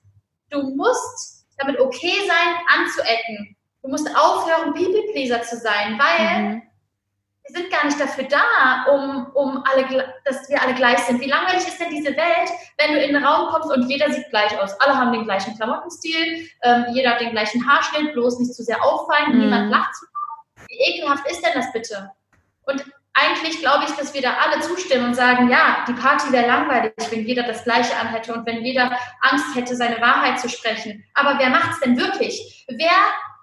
[0.49, 3.55] du musst damit okay sein, anzuecken.
[3.81, 6.61] Du musst aufhören, People-Pleaser zu sein, weil mhm.
[7.43, 11.21] wir sind gar nicht dafür da, um, um alle, dass wir alle gleich sind.
[11.21, 14.29] Wie langweilig ist denn diese Welt, wenn du in den Raum kommst und jeder sieht
[14.29, 14.79] gleich aus?
[14.81, 18.83] Alle haben den gleichen Klamottenstil, ähm, jeder hat den gleichen Haarschnitt, bloß nicht zu sehr
[18.83, 19.39] auffallen, mhm.
[19.41, 20.05] niemand lacht zu.
[20.67, 22.11] Wie ekelhaft ist denn das bitte?
[22.65, 22.85] Und
[23.19, 26.93] eigentlich glaube ich, dass wir da alle zustimmen und sagen, ja, die Party wäre langweilig,
[27.09, 31.03] wenn jeder das Gleiche anhätte und wenn jeder Angst hätte, seine Wahrheit zu sprechen.
[31.13, 32.65] Aber wer macht es denn wirklich?
[32.69, 32.91] Wer,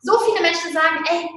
[0.00, 1.28] so viele Menschen sagen, ey,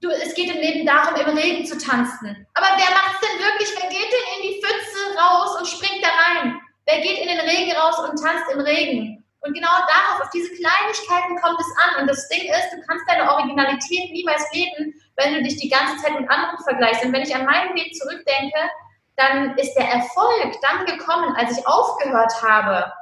[0.00, 2.46] du, es geht im Leben darum, im Regen zu tanzen.
[2.54, 3.70] Aber wer macht es denn wirklich?
[3.80, 6.60] Wer geht denn in die Pfütze raus und springt da rein?
[6.86, 9.24] Wer geht in den Regen raus und tanzt im Regen?
[9.40, 12.02] Und genau darauf, auf diese Kleinigkeiten kommt es an.
[12.02, 15.96] Und das Ding ist, du kannst deine Originalität niemals leben, wenn du dich die ganze
[15.96, 17.04] Zeit mit anderen vergleichst.
[17.04, 18.58] Und wenn ich an meinen Weg zurückdenke,
[19.16, 22.92] dann ist der Erfolg dann gekommen, als ich aufgehört habe,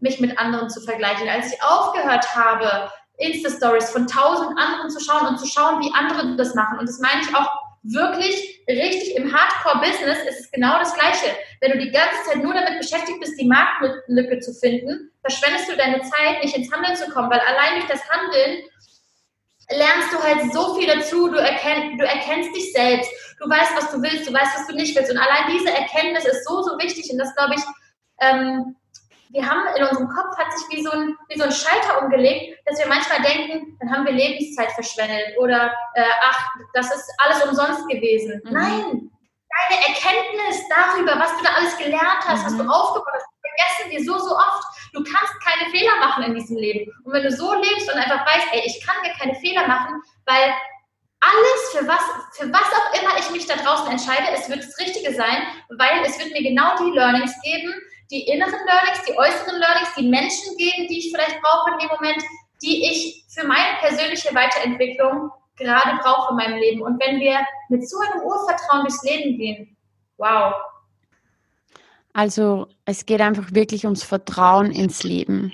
[0.00, 5.28] mich mit anderen zu vergleichen, als ich aufgehört habe, Insta-Stories von tausend anderen zu schauen
[5.28, 6.78] und zu schauen, wie andere das machen.
[6.78, 7.50] Und das meine ich auch
[7.84, 11.36] wirklich richtig im Hardcore-Business ist es genau das Gleiche.
[11.60, 15.76] Wenn du die ganze Zeit nur damit beschäftigt bist, die Marktlücke zu finden, verschwendest du
[15.76, 18.62] deine Zeit, nicht ins Handeln zu kommen, weil allein durch das Handeln
[19.70, 23.90] lernst du halt so viel dazu, du, erkenn, du erkennst dich selbst, du weißt, was
[23.90, 25.10] du willst, du weißt, was du nicht willst.
[25.10, 27.62] Und allein diese Erkenntnis ist so, so wichtig und das, glaube ich,
[28.20, 28.76] ähm,
[29.32, 32.58] wir haben in unserem Kopf hat sich wie so, ein, wie so ein Schalter umgelegt,
[32.66, 37.42] dass wir manchmal denken, dann haben wir Lebenszeit verschwendet oder äh, ach, das ist alles
[37.44, 38.42] umsonst gewesen.
[38.44, 38.52] Mhm.
[38.52, 39.10] Nein,
[39.48, 42.46] deine Erkenntnis darüber, was du da alles gelernt hast, mhm.
[42.46, 44.64] was du aufgebaut hast, vergessen wir so, so oft.
[44.92, 46.92] Du kannst keine Fehler machen in diesem Leben.
[47.04, 50.02] Und wenn du so lebst und einfach weißt, ey, ich kann mir keine Fehler machen,
[50.26, 50.52] weil
[51.22, 52.02] alles, für was,
[52.36, 55.46] für was auch immer ich mich da draußen entscheide, es wird das Richtige sein,
[55.78, 57.72] weil es wird mir genau die Learnings geben,
[58.10, 61.88] die inneren Learnings, die äußeren Learnings, die Menschen geben, die ich vielleicht brauche in dem
[61.88, 62.22] Moment,
[62.60, 66.82] die ich für meine persönliche Weiterentwicklung gerade brauche in meinem Leben.
[66.82, 69.76] Und wenn wir mit so einem Urvertrauen durchs Leben gehen,
[70.18, 70.54] wow.
[72.12, 75.52] Also es geht einfach wirklich ums Vertrauen ins Leben.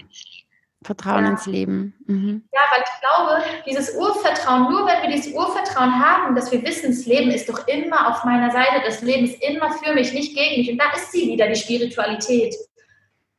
[0.83, 1.31] Vertrauen ja.
[1.31, 1.95] ins Leben.
[2.07, 2.43] Mhm.
[2.53, 6.91] Ja, weil ich glaube, dieses Urvertrauen, nur wenn wir dieses Urvertrauen haben, dass wir wissen,
[6.91, 10.37] das Leben ist doch immer auf meiner Seite, das Leben ist immer für mich, nicht
[10.37, 10.71] gegen mich.
[10.71, 12.55] Und da ist sie wieder, die Spiritualität.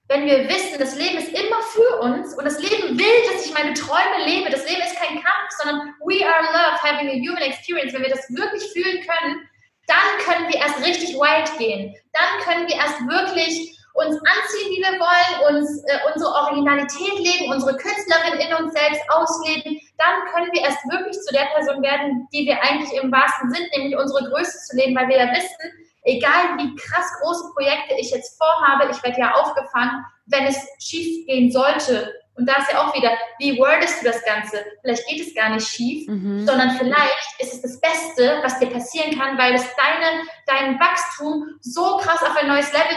[0.10, 3.54] Wenn wir wissen, das Leben ist immer für uns und das Leben will, dass ich
[3.54, 4.50] meine Träume lebe.
[4.50, 7.94] Das Leben ist kein Kampf, sondern we are love, having a human experience.
[7.94, 9.48] Wenn wir das wirklich fühlen können,
[9.90, 11.96] dann können wir erst richtig wild gehen.
[12.14, 17.52] Dann können wir erst wirklich uns anziehen, wie wir wollen, uns äh, unsere Originalität leben,
[17.52, 22.28] unsere Künstlerin in uns selbst ausleben, dann können wir erst wirklich zu der Person werden,
[22.32, 25.90] die wir eigentlich im wahrsten Sinn, nämlich unsere Größe zu leben, weil wir ja wissen,
[26.04, 31.26] egal wie krass große Projekte ich jetzt vorhabe, ich werde ja aufgefangen, wenn es schief
[31.26, 32.14] gehen sollte.
[32.40, 34.66] Und da ist ja auch wieder, wie wordest du das Ganze?
[34.82, 36.48] Vielleicht geht es gar nicht schief, mhm.
[36.48, 41.60] sondern vielleicht ist es das Beste, was dir passieren kann, weil es deine, dein Wachstum
[41.60, 42.90] so krass auf ein neues Level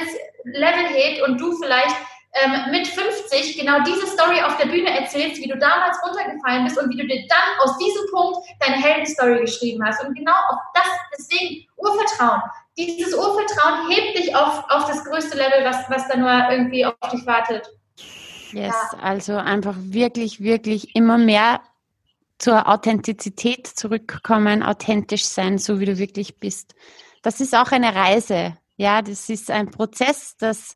[0.45, 1.95] Level hebt und du vielleicht
[2.35, 6.79] ähm, mit 50 genau diese Story auf der Bühne erzählst, wie du damals runtergefallen bist
[6.79, 10.03] und wie du dir dann aus diesem Punkt deine Heldenstory geschrieben hast.
[10.05, 12.43] Und genau auf das, deswegen Urvertrauen.
[12.79, 16.95] Dieses Urvertrauen hebt dich auf, auf das größte Level, was, was da nur irgendwie auf
[17.13, 17.69] dich wartet.
[18.53, 18.99] Yes, ja.
[19.01, 21.61] also einfach wirklich, wirklich immer mehr
[22.39, 26.75] zur Authentizität zurückkommen, authentisch sein, so wie du wirklich bist.
[27.23, 28.57] Das ist auch eine Reise.
[28.77, 30.75] Ja, das ist ein Prozess, dass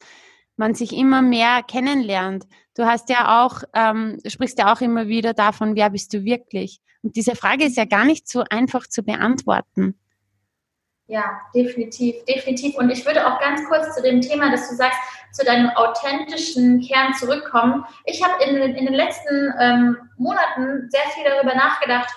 [0.57, 2.47] man sich immer mehr kennenlernt.
[2.77, 6.81] Du hast ja auch, ähm, sprichst ja auch immer wieder davon, wer bist du wirklich?
[7.03, 9.99] Und diese Frage ist ja gar nicht so einfach zu beantworten.
[11.09, 12.75] Ja, definitiv, definitiv.
[12.77, 14.99] Und ich würde auch ganz kurz zu dem Thema, dass du sagst,
[15.33, 17.85] zu deinem authentischen Kern zurückkommen.
[18.07, 22.09] Ich habe in, in den letzten ähm, Monaten sehr viel darüber nachgedacht,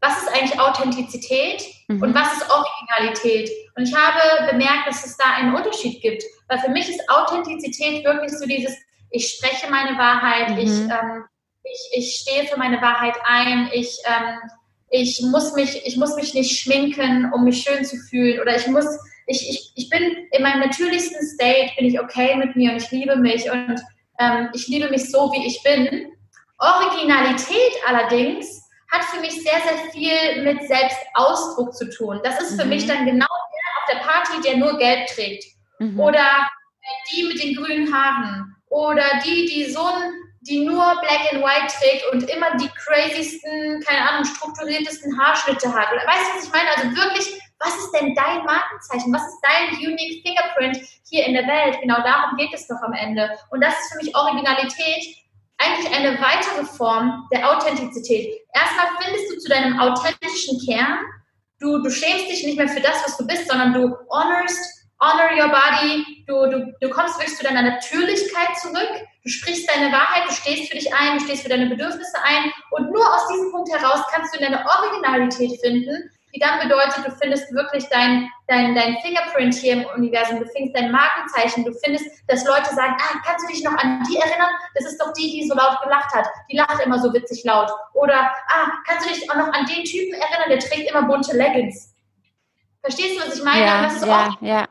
[0.00, 2.02] was ist eigentlich Authentizität mhm.
[2.02, 3.50] und was ist Originalität.
[3.76, 6.22] Und ich habe bemerkt, dass es da einen Unterschied gibt.
[6.48, 8.76] Weil für mich ist Authentizität wirklich so dieses,
[9.10, 10.58] ich spreche meine Wahrheit, mhm.
[10.58, 11.24] ich, ähm,
[11.62, 14.38] ich, ich stehe für meine Wahrheit ein, ich, ähm,
[14.90, 18.40] ich, muss mich, ich muss mich nicht schminken, um mich schön zu fühlen.
[18.40, 18.86] Oder ich muss,
[19.26, 22.90] ich, ich, ich bin in meinem natürlichsten State, bin ich okay mit mir und ich
[22.90, 23.80] liebe mich und
[24.18, 26.12] ähm, ich liebe mich so, wie ich bin.
[26.58, 32.20] Originalität allerdings hat für mich sehr, sehr viel mit Selbstausdruck zu tun.
[32.24, 32.70] Das ist für mhm.
[32.70, 35.44] mich dann genau der auf der Party, der nur gelb trägt.
[35.78, 35.98] Mhm.
[35.98, 36.26] Oder
[37.10, 38.56] die mit den grünen Haaren.
[38.68, 43.80] Oder die, die so ein, die nur Black and White trägt und immer die crazysten,
[43.86, 45.88] keine Ahnung, strukturiertesten Haarschnitte hat.
[45.92, 46.70] Weißt du, was ich meine?
[46.76, 49.12] Also wirklich, was ist denn dein Markenzeichen?
[49.12, 51.78] Was ist dein unique Fingerprint hier in der Welt?
[51.82, 53.28] Genau darum geht es doch am Ende.
[53.50, 55.16] Und das ist für mich Originalität,
[55.58, 58.40] eigentlich eine weitere Form der Authentizität.
[58.54, 61.00] Erstmal findest du zu deinem authentischen Kern.
[61.58, 65.30] Du, du schämst dich nicht mehr für das, was du bist, sondern du honorst, honor
[65.32, 66.24] your body.
[66.26, 68.90] Du, du, du kommst wirklich zu deiner Natürlichkeit zurück.
[69.24, 72.52] Du sprichst deine Wahrheit, du stehst für dich ein, du stehst für deine Bedürfnisse ein.
[72.70, 77.10] Und nur aus diesem Punkt heraus kannst du deine Originalität finden, die dann bedeutet, du
[77.10, 82.06] findest wirklich dein, dein, dein Fingerprint hier im Universum, du findest dein Markenzeichen, du findest,
[82.28, 84.50] dass Leute sagen, ah, kannst du dich noch an die erinnern?
[84.74, 86.26] Das ist doch die, die so laut gelacht hat.
[86.50, 87.70] Die lacht immer so witzig laut.
[87.94, 91.36] Oder, ah, kannst du dich auch noch an den Typen erinnern, der trägt immer bunte
[91.36, 91.94] Leggings?
[92.80, 93.66] Verstehst du, was ich meine?
[93.66, 94.68] Ja, ja, auch, ja.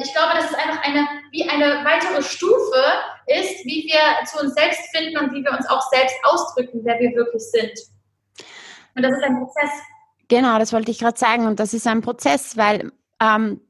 [0.00, 2.82] Ich glaube, dass es einfach eine, wie eine weitere Stufe
[3.26, 6.98] ist, wie wir zu uns selbst finden und wie wir uns auch selbst ausdrücken, wer
[7.00, 7.72] wir wirklich sind.
[8.94, 9.70] Und das ist ein Prozess.
[10.28, 11.46] Genau, das wollte ich gerade sagen.
[11.46, 13.60] Und das ist ein Prozess, weil ähm,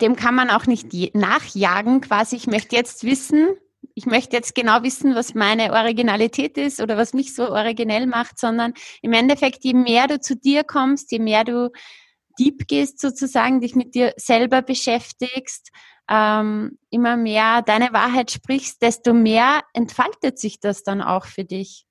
[0.00, 2.00] dem kann man auch nicht nachjagen.
[2.00, 3.48] Quasi, ich möchte jetzt wissen,
[3.94, 8.38] ich möchte jetzt genau wissen, was meine Originalität ist oder was mich so originell macht,
[8.38, 11.70] sondern im Endeffekt, je mehr du zu dir kommst, je mehr du
[12.38, 15.70] deep gehst sozusagen, dich mit dir selber beschäftigst,
[16.08, 21.86] ähm, immer mehr deine Wahrheit sprichst, desto mehr entfaltet sich das dann auch für dich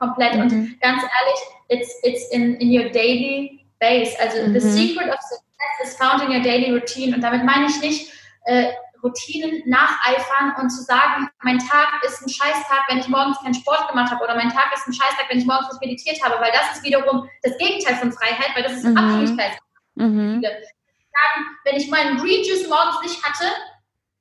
[0.00, 0.34] komplett.
[0.34, 0.42] Mhm.
[0.42, 4.18] Und ganz ehrlich, it's, it's in, in your daily base.
[4.20, 4.54] Also mhm.
[4.54, 7.14] the secret of success is found in your daily routine.
[7.14, 8.12] Und damit meine ich nicht,
[8.46, 13.54] äh, Routinen nacheifern und zu sagen, mein Tag ist ein Scheißtag, wenn ich morgens keinen
[13.54, 16.40] Sport gemacht habe oder mein Tag ist ein Scheißtag, wenn ich morgens nicht meditiert habe,
[16.40, 18.96] weil das ist wiederum das Gegenteil von Freiheit, weil das ist mhm.
[18.96, 19.58] Abhängigkeit.
[19.94, 20.42] Mhm.
[20.42, 23.46] Sagen, wenn ich meinen Green Juice morgens nicht hatte,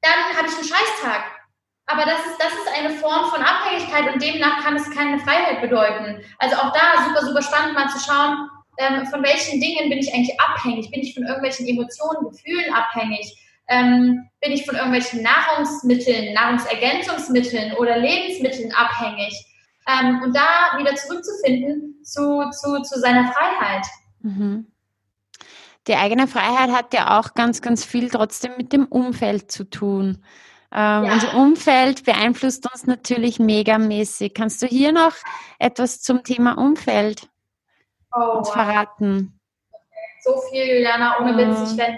[0.02, 1.24] dann habe ich einen Scheißtag.
[1.86, 5.62] Aber das ist, das ist eine Form von Abhängigkeit und demnach kann es keine Freiheit
[5.62, 6.24] bedeuten.
[6.38, 8.48] Also auch da super, super spannend mal zu schauen,
[8.78, 10.90] ähm, von welchen Dingen bin ich eigentlich abhängig?
[10.92, 13.36] Bin ich von irgendwelchen Emotionen, Gefühlen abhängig?
[13.70, 19.34] Ähm, bin ich von irgendwelchen Nahrungsmitteln, Nahrungsergänzungsmitteln oder Lebensmitteln abhängig?
[19.88, 23.86] Ähm, und da wieder zurückzufinden zu, zu, zu seiner Freiheit.
[24.22, 24.68] Mhm.
[25.88, 30.24] die eigene Freiheit hat ja auch ganz, ganz viel trotzdem mit dem Umfeld zu tun.
[30.72, 31.14] Ähm, ja.
[31.14, 34.34] Unser Umfeld beeinflusst uns natürlich megamäßig.
[34.34, 35.14] Kannst du hier noch
[35.58, 37.28] etwas zum Thema Umfeld
[38.14, 39.40] oh, uns verraten?
[40.22, 41.72] So viel, Juliana, ohne Witz.
[41.72, 41.98] Ich wäre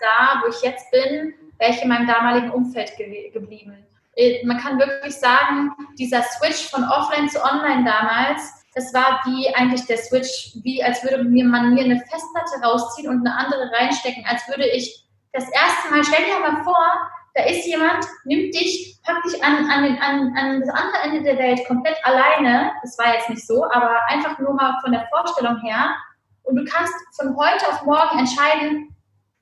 [0.00, 3.76] da, wo ich jetzt bin, wäre ich in meinem damaligen Umfeld ge geblieben.
[4.16, 9.52] Äh, man kann wirklich sagen, dieser Switch von Offline zu Online damals, das war wie
[9.54, 13.70] eigentlich der Switch, wie als würde mir man mir eine Festplatte rausziehen und eine andere
[13.72, 18.54] reinstecken, als würde ich das erste Mal, stell dir mal vor, da ist jemand, nimmt
[18.54, 22.72] dich, packt dich an, an, den, an, an das andere Ende der Welt komplett alleine.
[22.82, 25.94] Das war jetzt nicht so, aber einfach nur mal von der Vorstellung her.
[26.42, 28.96] Und du kannst von heute auf morgen entscheiden,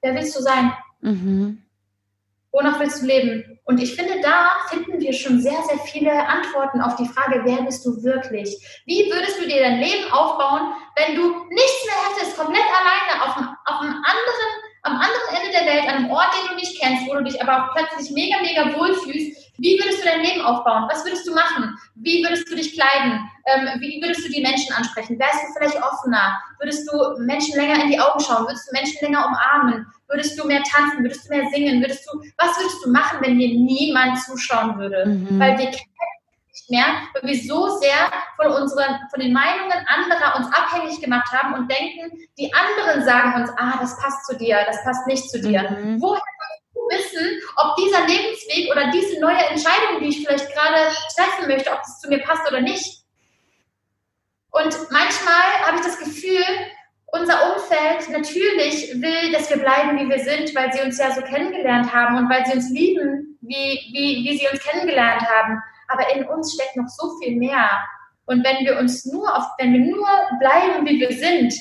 [0.07, 0.73] wer willst du sein?
[1.01, 1.63] Mhm.
[2.53, 3.59] Wonach willst du leben?
[3.65, 7.63] Und ich finde, da finden wir schon sehr, sehr viele Antworten auf die Frage, wer
[7.63, 8.57] bist du wirklich?
[8.87, 13.37] Wie würdest du dir dein Leben aufbauen, wenn du nichts mehr hättest, komplett alleine auf
[13.37, 14.51] einem, auf einem anderen,
[14.85, 17.43] am anderen Ende der Welt, an einem Ort, den du nicht kennst, wo du dich
[17.43, 19.53] aber auch plötzlich mega, mega wohl fühlst?
[19.59, 20.87] Wie würdest du dein Leben aufbauen?
[20.89, 21.77] Was würdest du machen?
[21.97, 23.29] Wie würdest du dich kleiden?
[23.47, 25.19] Ähm, wie würdest du die Menschen ansprechen?
[25.19, 26.41] Wärst du vielleicht offener?
[26.61, 28.47] Würdest du Menschen länger in die Augen schauen?
[28.47, 29.87] Würdest du Menschen länger umarmen?
[30.09, 31.03] Würdest du mehr tanzen?
[31.03, 31.81] Würdest du mehr singen?
[31.81, 35.07] Würdest du, was würdest du machen, wenn dir niemand zuschauen würde?
[35.07, 35.41] Mhm.
[35.41, 35.97] Weil wir kennen
[36.53, 41.31] nicht mehr, weil wir so sehr von unseren, von den Meinungen anderer uns abhängig gemacht
[41.33, 45.29] haben und denken, die anderen sagen uns, ah, das passt zu dir, das passt nicht
[45.29, 45.69] zu dir.
[45.71, 46.01] Mhm.
[46.01, 46.23] Woher
[46.89, 51.79] wissen, ob dieser Lebensweg oder diese neue Entscheidung, die ich vielleicht gerade treffen möchte, ob
[51.79, 53.03] das zu mir passt oder nicht.
[54.51, 56.45] Und manchmal habe ich das Gefühl,
[57.07, 61.23] unser Umfeld natürlich will, dass wir bleiben, wie wir sind, weil sie uns ja so
[61.23, 65.61] kennengelernt haben und weil sie uns lieben, wie, wie, wie sie uns kennengelernt haben.
[65.89, 67.71] Aber in uns steckt noch so viel mehr.
[68.27, 70.09] Und wenn wir uns nur auf, wenn wir nur
[70.41, 71.55] bleiben, wie wir sind,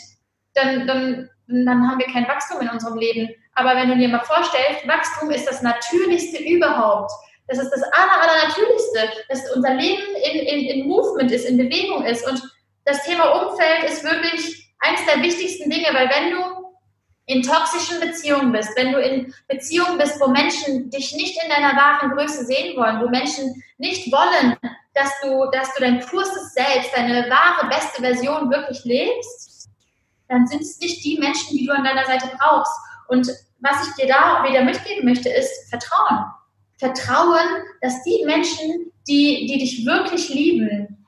[0.56, 3.30] dann, dann, dann haben wir kein Wachstum in unserem Leben.
[3.54, 7.12] Aber wenn du dir mal vorstellst, Wachstum ist das Natürlichste überhaupt.
[7.48, 11.58] Das ist das aller, aller Natürlichste, dass unser Leben in, in, in Movement ist, in
[11.58, 12.28] Bewegung ist.
[12.28, 12.42] Und
[12.86, 16.66] das Thema Umfeld ist wirklich eines der wichtigsten Dinge, weil wenn du
[17.28, 21.76] in toxischen Beziehungen bist, wenn du in Beziehungen bist, wo Menschen dich nicht in deiner
[21.76, 24.56] wahren Größe sehen wollen, wo Menschen nicht wollen,
[24.94, 29.70] dass du, dass du dein purstes Selbst, deine wahre, beste Version wirklich lebst,
[30.28, 32.74] dann sind es nicht die Menschen, die du an deiner Seite brauchst.
[33.08, 33.28] Und
[33.60, 36.26] was ich dir da wieder mitgeben möchte, ist Vertrauen.
[36.78, 41.05] Vertrauen, dass die Menschen, die, die dich wirklich lieben,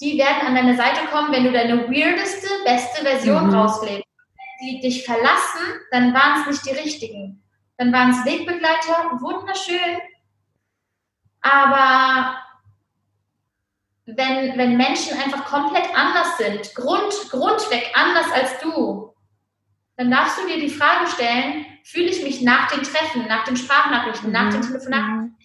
[0.00, 3.54] die werden an deine Seite kommen, wenn du deine weirdeste, beste Version mhm.
[3.54, 4.04] rauslebst.
[4.04, 7.42] Wenn sie dich verlassen, dann waren es nicht die richtigen.
[7.78, 9.98] Dann waren es Wegbegleiter, wunderschön.
[11.42, 12.36] Aber
[14.06, 19.14] wenn, wenn Menschen einfach komplett anders sind, Grund, grundweg anders als du,
[19.96, 23.56] dann darfst du dir die Frage stellen, fühle ich mich nach den Treffen, nach den
[23.56, 24.32] Sprachnachrichten, mhm.
[24.32, 25.36] nach den Telefonaten,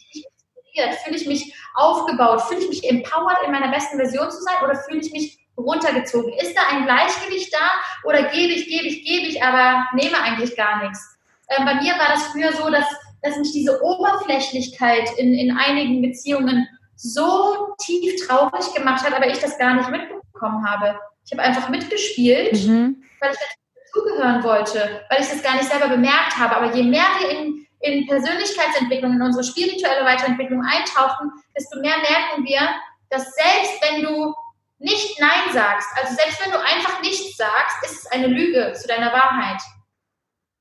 [0.72, 2.42] inspiriert, fühle ich mich aufgebaut?
[2.44, 6.34] Fühle ich mich empowered, in meiner besten Version zu sein oder fühle ich mich runtergezogen?
[6.34, 7.70] Ist da ein Gleichgewicht da
[8.08, 11.18] oder gebe ich, gebe ich, gebe ich, aber nehme eigentlich gar nichts?
[11.50, 12.86] Ähm, bei mir war das früher so, dass,
[13.22, 19.40] dass mich diese Oberflächlichkeit in, in einigen Beziehungen so tief traurig gemacht hat, aber ich
[19.40, 21.00] das gar nicht mitbekommen habe.
[21.26, 23.04] Ich habe einfach mitgespielt, mhm.
[23.20, 23.38] weil ich
[23.86, 26.56] dazugehören wollte, weil ich das gar nicht selber bemerkt habe.
[26.56, 32.46] Aber je mehr wir in in Persönlichkeitsentwicklung, in unsere spirituelle Weiterentwicklung eintauchen, desto mehr merken
[32.46, 32.62] wir,
[33.10, 34.34] dass selbst wenn du
[34.80, 38.88] nicht Nein sagst, also selbst wenn du einfach nichts sagst, ist es eine Lüge zu
[38.88, 39.62] deiner Wahrheit.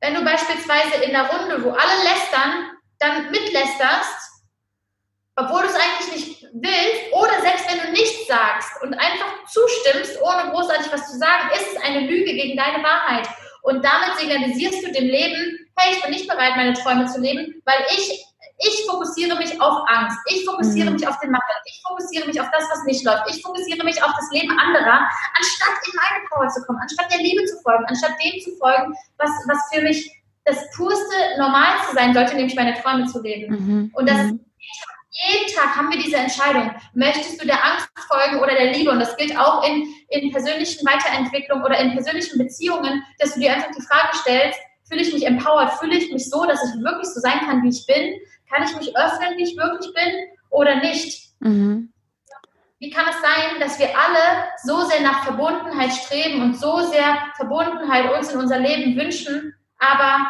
[0.01, 4.31] Wenn du beispielsweise in der Runde, wo alle lästern, dann mitlästerst,
[5.37, 10.21] obwohl du es eigentlich nicht willst, oder selbst wenn du nichts sagst und einfach zustimmst,
[10.21, 13.29] ohne großartig was zu sagen, ist es eine Lüge gegen deine Wahrheit.
[13.63, 17.63] Und damit signalisierst du dem Leben, hey, ich bin nicht bereit, meine Träume zu leben,
[17.65, 18.25] weil ich,
[18.59, 20.97] ich fokussiere mich auf Angst, ich fokussiere mhm.
[20.97, 24.03] mich auf den Mangel, ich fokussiere mich auf das, was nicht läuft, ich fokussiere mich
[24.03, 27.85] auf das Leben anderer, anstatt in meine Power zu kommen, anstatt der Liebe zu folgen,
[27.87, 32.75] anstatt dem zu folgen, was, was für mich das purste Normalste sein sollte, nämlich meine
[32.75, 33.53] Träume zu leben.
[33.53, 33.91] Mhm.
[33.95, 34.41] Und das mhm.
[35.11, 36.71] jeden Tag haben wir diese Entscheidung.
[36.95, 38.91] Möchtest du der Angst folgen oder der Liebe?
[38.91, 43.53] Und das gilt auch in, in persönlichen Weiterentwicklung oder in persönlichen Beziehungen, dass du dir
[43.53, 44.59] einfach die Frage stellst,
[44.91, 45.71] Fühle ich mich empowered?
[45.79, 48.19] Fühle ich mich so, dass ich wirklich so sein kann, wie ich bin?
[48.51, 50.13] Kann ich mich öffnen, wie ich wirklich bin
[50.51, 51.31] oder nicht?
[51.39, 51.93] Mhm.
[52.81, 57.19] Wie kann es sein, dass wir alle so sehr nach Verbundenheit streben und so sehr
[57.37, 60.27] Verbundenheit uns in unser Leben wünschen, aber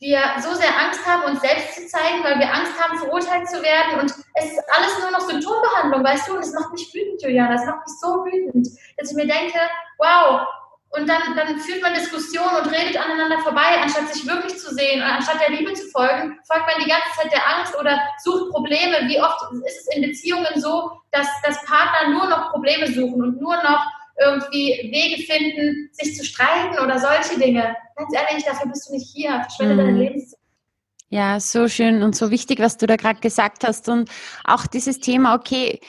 [0.00, 3.62] wir so sehr Angst haben, uns selbst zu zeigen, weil wir Angst haben, verurteilt zu
[3.62, 4.00] werden.
[4.00, 6.36] Und es ist alles nur noch Symptombehandlung, weißt du?
[6.36, 7.54] Und es macht mich wütend, Juliana.
[7.54, 9.58] Es macht mich so wütend, dass ich mir denke,
[9.98, 10.46] wow,
[10.92, 15.00] und dann, dann führt man Diskussionen und redet aneinander vorbei, anstatt sich wirklich zu sehen
[15.00, 18.50] und anstatt der Liebe zu folgen, folgt man die ganze Zeit der Angst oder sucht
[18.50, 18.96] Probleme.
[19.06, 23.40] Wie oft ist es in Beziehungen so, dass, dass Partner nur noch Probleme suchen und
[23.40, 23.84] nur noch
[24.20, 27.76] irgendwie Wege finden, sich zu streiten oder solche Dinge.
[27.96, 29.30] Ganz ehrlich, dafür bist du nicht hier.
[29.42, 29.78] Verschwende mhm.
[29.78, 30.40] deine Lebenszeit.
[31.12, 33.88] Ja, so schön und so wichtig, was du da gerade gesagt hast.
[33.88, 34.08] Und
[34.44, 35.80] auch dieses Thema, okay,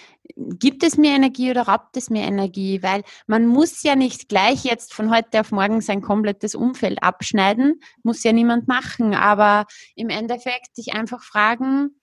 [0.60, 2.82] gibt es mir Energie oder raubt es mir Energie?
[2.84, 7.80] Weil man muss ja nicht gleich jetzt von heute auf morgen sein komplettes Umfeld abschneiden,
[8.04, 9.14] muss ja niemand machen.
[9.14, 9.66] Aber
[9.96, 11.96] im Endeffekt sich einfach fragen,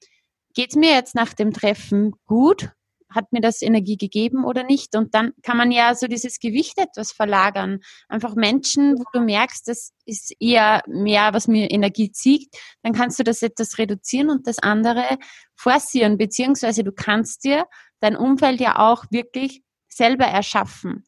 [0.55, 2.70] geht es mir jetzt nach dem Treffen gut
[3.11, 4.95] hat mir das Energie gegeben oder nicht?
[4.95, 7.80] Und dann kann man ja so dieses Gewicht etwas verlagern.
[8.09, 13.18] Einfach Menschen, wo du merkst, das ist eher mehr, was mir Energie zieht, dann kannst
[13.18, 15.18] du das etwas reduzieren und das andere
[15.57, 17.66] forcieren, beziehungsweise du kannst dir
[18.01, 21.05] dein Umfeld ja auch wirklich selber erschaffen.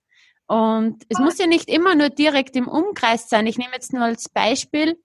[0.47, 3.47] Und es muss ja nicht immer nur direkt im Umkreis sein.
[3.47, 4.97] Ich nehme jetzt nur als Beispiel,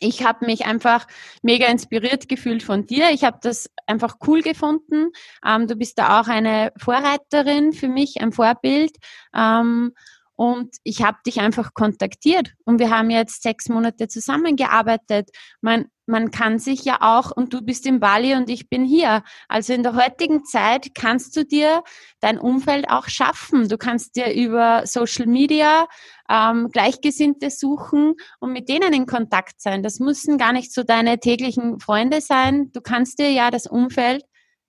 [0.00, 1.06] ich habe mich einfach
[1.42, 3.10] mega inspiriert gefühlt von dir.
[3.10, 5.10] Ich habe das einfach cool gefunden.
[5.44, 8.96] Ähm, du bist da auch eine Vorreiterin für mich, ein Vorbild.
[9.34, 9.92] Ähm,
[10.36, 15.30] und ich habe dich einfach kontaktiert und wir haben jetzt sechs Monate zusammengearbeitet.
[15.62, 19.24] Man, man kann sich ja auch, und du bist in Bali und ich bin hier.
[19.48, 21.82] Also in der heutigen Zeit kannst du dir
[22.20, 23.68] dein Umfeld auch schaffen.
[23.68, 25.86] Du kannst dir über Social Media
[26.28, 29.82] ähm, Gleichgesinnte suchen und mit denen in Kontakt sein.
[29.82, 32.70] Das müssen gar nicht so deine täglichen Freunde sein.
[32.72, 34.22] Du kannst dir ja das Umfeld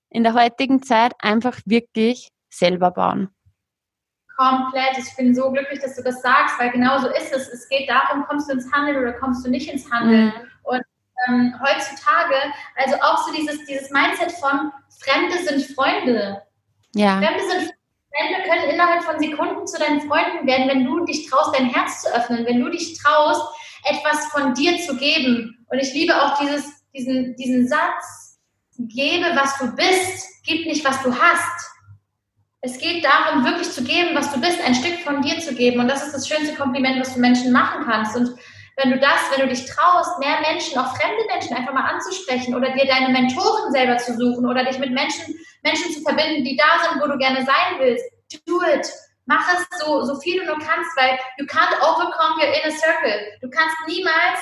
[0.10, 3.30] in der heutigen Zeit einfach wirklich selber bauen
[4.38, 4.98] komplett.
[4.98, 7.50] Ich bin so glücklich, dass du das sagst, weil genau so ist es.
[7.50, 10.28] Es geht darum, kommst du ins Handeln oder kommst du nicht ins Handeln.
[10.28, 10.34] Mhm.
[10.64, 10.82] Und
[11.28, 12.36] ähm, heutzutage,
[12.76, 16.42] also auch so dieses, dieses Mindset von Fremde sind Freunde.
[16.94, 17.18] Ja.
[17.20, 17.74] Fremde sind
[18.18, 22.02] Fremde können innerhalb von Sekunden zu deinen Freunden werden, wenn du dich traust, dein Herz
[22.02, 23.42] zu öffnen, wenn du dich traust,
[23.84, 25.66] etwas von dir zu geben.
[25.70, 28.40] Und ich liebe auch dieses, diesen, diesen Satz,
[28.80, 31.72] gebe, was du bist, gib nicht, was du hast.
[32.68, 35.80] Es geht darum, wirklich zu geben, was du bist, ein Stück von dir zu geben.
[35.80, 38.14] Und das ist das schönste Kompliment, was du Menschen machen kannst.
[38.18, 38.38] Und
[38.76, 42.54] wenn du das, wenn du dich traust, mehr Menschen, auch fremde Menschen einfach mal anzusprechen
[42.54, 46.58] oder dir deine Mentoren selber zu suchen oder dich mit Menschen, Menschen zu verbinden, die
[46.58, 48.04] da sind, wo du gerne sein willst,
[48.46, 48.86] do it.
[49.28, 53.18] Mach es so, so viel du nur kannst, weil you can't overcome your inner circle.
[53.42, 54.40] Du kannst niemals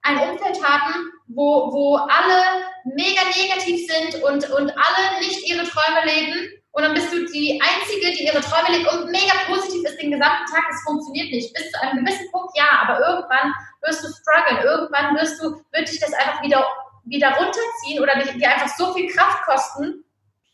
[0.00, 6.06] ein Umfeld haben, wo, wo alle mega negativ sind und, und alle nicht ihre Träume
[6.06, 9.96] leben und dann bist du die Einzige, die ihre Träume lebt und mega positiv ist
[9.96, 10.62] den gesamten Tag.
[10.68, 11.54] Es funktioniert nicht.
[11.54, 14.62] Bis zu einem gewissen Punkt ja, aber irgendwann wirst du strugglen.
[14.62, 16.66] Irgendwann wirst du, wird dich das einfach wieder,
[17.04, 20.04] wieder runterziehen oder dir einfach so viel Kraft kosten,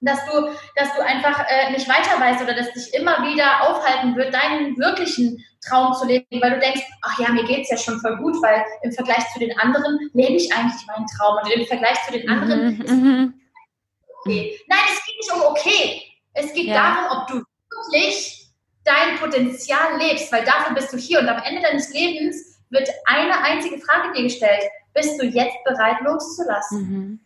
[0.00, 0.46] dass du,
[0.76, 4.78] dass du einfach äh, nicht weiter weißt oder dass dich immer wieder aufhalten wird, deinen
[4.78, 8.16] wirklichen Traum zu leben, weil du denkst, ach ja, mir geht es ja schon voll
[8.18, 12.00] gut, weil im Vergleich zu den anderen lebe ich eigentlich meinen Traum und im Vergleich
[12.06, 13.34] zu den anderen mhm, ist mhm.
[14.20, 14.56] okay.
[14.68, 16.11] Nein, es geht nicht um okay.
[16.34, 16.74] Es geht ja.
[16.74, 17.34] darum, ob du
[17.70, 18.48] wirklich
[18.84, 23.38] dein Potenzial lebst, weil dafür bist du hier und am Ende deines Lebens wird eine
[23.42, 24.62] einzige Frage dir gestellt.
[24.94, 26.78] Bist du jetzt bereit loszulassen?
[26.78, 27.20] Mhm.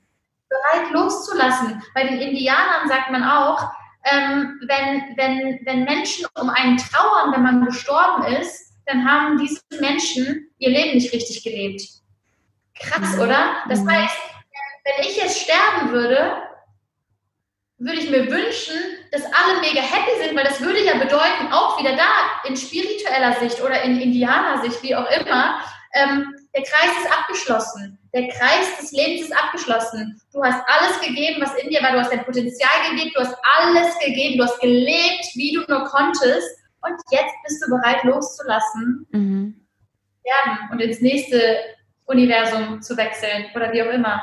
[0.48, 1.82] Bereit loszulassen.
[1.94, 3.70] Bei den Indianern sagt man auch,
[4.04, 9.60] ähm, wenn, wenn, wenn Menschen um einen trauern, wenn man gestorben ist, dann haben diese
[9.80, 11.82] Menschen ihr Leben nicht richtig gelebt.
[12.78, 13.22] Krass, mhm.
[13.22, 13.56] oder?
[13.68, 13.90] Das mhm.
[13.90, 14.16] heißt,
[14.84, 16.36] wenn ich jetzt sterben würde,
[17.78, 18.76] würde ich mir wünschen,
[19.12, 23.34] dass alle mega happy sind, weil das würde ja bedeuten, auch wieder da, in spiritueller
[23.40, 25.60] Sicht oder in Indianer-Sicht, wie auch immer,
[25.92, 27.98] ähm, der Kreis ist abgeschlossen.
[28.14, 30.20] Der Kreis des Lebens ist abgeschlossen.
[30.32, 31.92] Du hast alles gegeben, was in dir war.
[31.92, 33.16] Du hast dein Potenzial gelebt.
[33.16, 34.38] Du hast alles gegeben.
[34.38, 36.48] Du hast gelebt, wie du nur konntest.
[36.80, 39.66] Und jetzt bist du bereit, loszulassen mhm.
[40.70, 41.58] und ins nächste
[42.04, 44.22] Universum zu wechseln oder wie auch immer.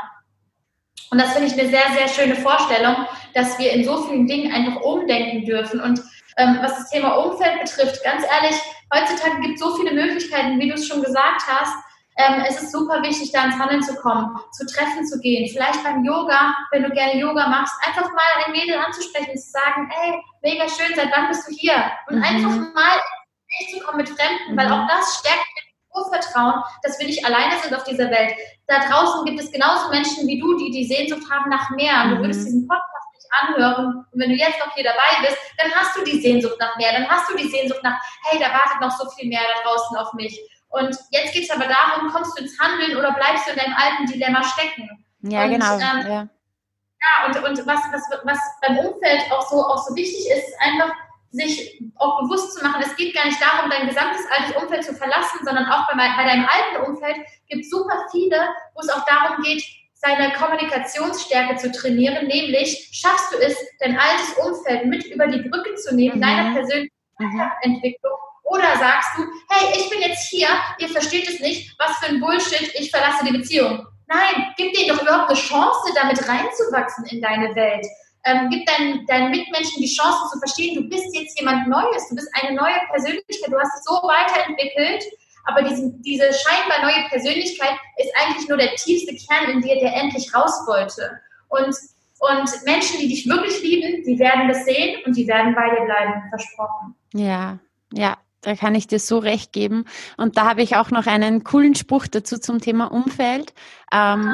[1.11, 2.95] Und das finde ich eine sehr, sehr schöne Vorstellung,
[3.33, 5.79] dass wir in so vielen Dingen einfach umdenken dürfen.
[5.79, 6.01] Und
[6.37, 8.59] ähm, was das Thema Umfeld betrifft, ganz ehrlich,
[8.93, 11.75] heutzutage gibt es so viele Möglichkeiten, wie du es schon gesagt hast.
[12.17, 15.83] Ähm, es ist super wichtig, da ins Handeln zu kommen, zu Treffen zu gehen, vielleicht
[15.83, 20.21] beim Yoga, wenn du gerne Yoga machst, einfach mal ein Mädel anzusprechen, zu sagen, hey,
[20.43, 21.91] mega schön, seit wann bist du hier?
[22.07, 22.23] Und mhm.
[22.23, 24.57] einfach mal ins Gespräch zu kommen mit Fremden, mhm.
[24.57, 25.45] weil auch das stärkt
[25.93, 28.33] Urvertrauen, dass wir nicht alleine sind auf dieser Welt.
[28.67, 32.03] Da draußen gibt es genauso Menschen wie du, die die Sehnsucht haben nach mehr.
[32.03, 32.45] Und du würdest mhm.
[32.45, 34.05] diesen Podcast nicht anhören.
[34.11, 36.93] Und wenn du jetzt noch hier dabei bist, dann hast du die Sehnsucht nach mehr.
[36.93, 39.97] Dann hast du die Sehnsucht nach, hey, da wartet noch so viel mehr da draußen
[39.97, 40.39] auf mich.
[40.69, 43.75] Und jetzt geht es aber darum, kommst du ins Handeln oder bleibst du in deinem
[43.75, 45.05] alten Dilemma stecken?
[45.21, 45.73] Ja, und, genau.
[45.75, 46.27] Ähm, ja.
[46.27, 50.61] ja, und, und was, was, was beim Umfeld auch so, auch so wichtig ist, ist
[50.61, 50.91] einfach,
[51.33, 54.93] sich auch bewusst zu machen, es geht gar nicht darum, dein gesamtes altes Umfeld zu
[54.93, 57.17] verlassen, sondern auch bei, bei deinem alten Umfeld
[57.49, 58.37] gibt es super viele,
[58.75, 59.63] wo es auch darum geht,
[59.95, 65.75] seine Kommunikationsstärke zu trainieren, nämlich schaffst du es, dein altes Umfeld mit über die Brücke
[65.75, 66.21] zu nehmen, mhm.
[66.21, 67.41] deiner persönlichen mhm.
[67.61, 68.13] Entwicklung,
[68.43, 72.19] oder sagst du, hey, ich bin jetzt hier, ihr versteht es nicht, was für ein
[72.19, 73.87] Bullshit, ich verlasse die Beziehung.
[74.07, 77.87] Nein, gib denen doch überhaupt eine Chance, damit reinzuwachsen in deine Welt.
[78.25, 82.15] Ähm, gib deinen, deinen Mitmenschen die Chance zu verstehen, du bist jetzt jemand Neues, du
[82.15, 85.03] bist eine neue Persönlichkeit, du hast dich so weiterentwickelt,
[85.45, 89.93] aber diese, diese scheinbar neue Persönlichkeit ist eigentlich nur der tiefste Kern in dir, der
[89.93, 91.19] endlich raus wollte.
[91.49, 91.75] Und,
[92.19, 95.85] und Menschen, die dich wirklich lieben, die werden das sehen und die werden bei dir
[95.85, 96.95] bleiben, versprochen.
[97.13, 97.59] Ja,
[97.91, 99.85] ja, da kann ich dir so recht geben.
[100.15, 103.53] Und da habe ich auch noch einen coolen Spruch dazu zum Thema Umfeld.
[103.91, 104.33] Ähm,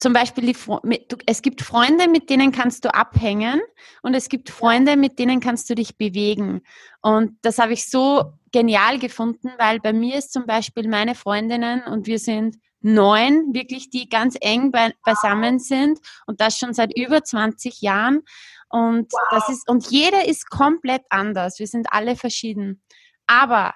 [0.00, 3.60] zum Beispiel, die, es gibt Freunde, mit denen kannst du abhängen
[4.02, 6.62] und es gibt Freunde, mit denen kannst du dich bewegen.
[7.02, 11.82] Und das habe ich so genial gefunden, weil bei mir ist zum Beispiel meine Freundinnen
[11.82, 16.96] und wir sind neun, wirklich, die ganz eng bei, beisammen sind und das schon seit
[16.96, 18.22] über 20 Jahren.
[18.70, 19.20] Und wow.
[19.30, 21.58] das ist, und jeder ist komplett anders.
[21.58, 22.82] Wir sind alle verschieden.
[23.26, 23.74] Aber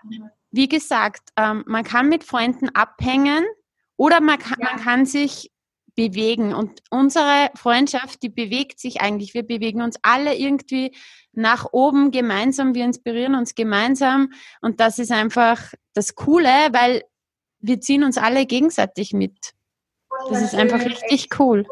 [0.51, 3.45] wie gesagt, ähm, man kann mit Freunden abhängen
[3.97, 4.71] oder man kann, ja.
[4.71, 5.51] man kann sich
[5.95, 6.55] bewegen.
[6.55, 9.35] Und unsere Freundschaft, die bewegt sich eigentlich.
[9.35, 10.97] Wir bewegen uns alle irgendwie
[11.33, 12.75] nach oben gemeinsam.
[12.75, 14.33] Wir inspirieren uns gemeinsam.
[14.61, 15.61] Und das ist einfach
[15.95, 17.05] das Coole, weil
[17.61, 19.53] wir ziehen uns alle gegenseitig mit.
[20.31, 21.67] Das ist einfach richtig cool.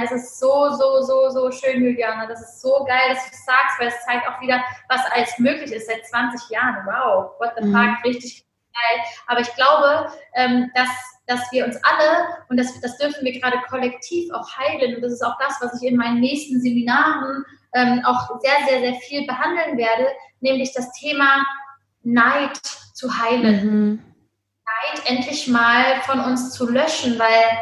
[0.00, 2.26] Das ist so, so, so, so schön, Juliana.
[2.26, 5.72] Das ist so geil, dass du sagst, weil es zeigt auch wieder, was alles möglich
[5.72, 6.86] ist seit 20 Jahren.
[6.86, 7.96] Wow, what the fuck, mhm.
[8.04, 9.04] richtig geil.
[9.26, 10.88] Aber ich glaube, ähm, dass
[11.26, 15.12] dass wir uns alle, und das, das dürfen wir gerade kollektiv auch heilen, und das
[15.12, 17.44] ist auch das, was ich in meinen nächsten Seminaren
[17.74, 20.08] ähm, auch sehr, sehr, sehr viel behandeln werde,
[20.40, 21.44] nämlich das Thema
[22.02, 22.56] Neid
[22.92, 23.66] zu heilen.
[23.66, 24.02] Mhm.
[24.64, 27.58] Neid endlich mal von uns zu löschen, weil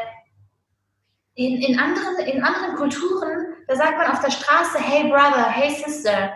[1.34, 5.70] in, in, anderen, in anderen Kulturen, da sagt man auf der Straße, hey Brother, hey
[5.70, 6.32] Sister.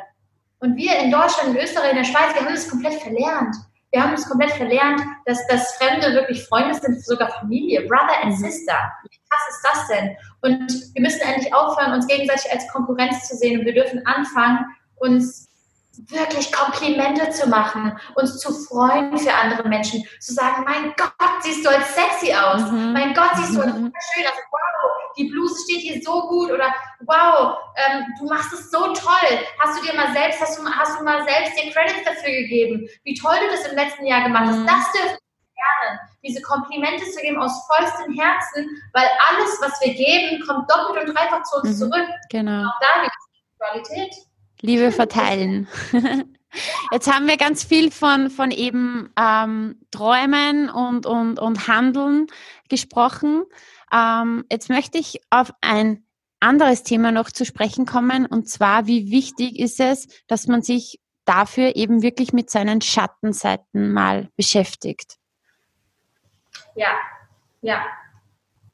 [0.61, 3.57] Und wir in Deutschland, in Österreich, in der Schweiz, wir haben das komplett verlernt.
[3.93, 8.33] Wir haben es komplett verlernt, dass, dass Fremde wirklich Freunde sind, sogar Familie, Brother and
[8.33, 8.45] mhm.
[8.45, 8.75] Sister.
[9.09, 10.17] Wie krass ist das denn?
[10.43, 13.61] Und wir müssen endlich aufhören, uns gegenseitig als Konkurrenz zu sehen.
[13.61, 14.67] Und wir dürfen anfangen,
[14.97, 15.46] uns
[16.09, 21.65] wirklich Komplimente zu machen, uns zu freuen für andere Menschen, zu sagen, mein Gott, siehst
[21.65, 22.93] du als sexy aus, mhm.
[22.93, 23.93] mein Gott, siehst du als mhm.
[24.15, 28.71] schön aus, wow, die Bluse steht hier so gut oder wow, ähm, du machst es
[28.71, 32.05] so toll, hast du dir mal selbst, hast du, hast du mal selbst dir Credits
[32.05, 34.67] dafür gegeben, wie toll du das im letzten Jahr gemacht hast, mhm.
[34.67, 39.95] das dürfen wir lernen, diese Komplimente zu geben aus vollstem Herzen, weil alles, was wir
[39.95, 41.91] geben, kommt doppelt und dreifach zu uns mhm.
[41.91, 42.09] zurück.
[42.31, 42.69] Genau.
[42.69, 43.13] Auch da wieder
[43.59, 44.26] Qualität.
[44.61, 45.69] Liebe verteilen.
[46.93, 52.29] Jetzt haben wir ganz viel von, von eben ähm, Träumen und, und, und Handeln
[52.69, 53.45] gesprochen.
[53.93, 56.05] Ähm, jetzt möchte ich auf ein
[56.41, 61.01] anderes Thema noch zu sprechen kommen und zwar, wie wichtig ist es, dass man sich
[61.25, 65.17] dafür eben wirklich mit seinen Schattenseiten mal beschäftigt.
[66.75, 66.89] Ja,
[67.63, 67.85] ja,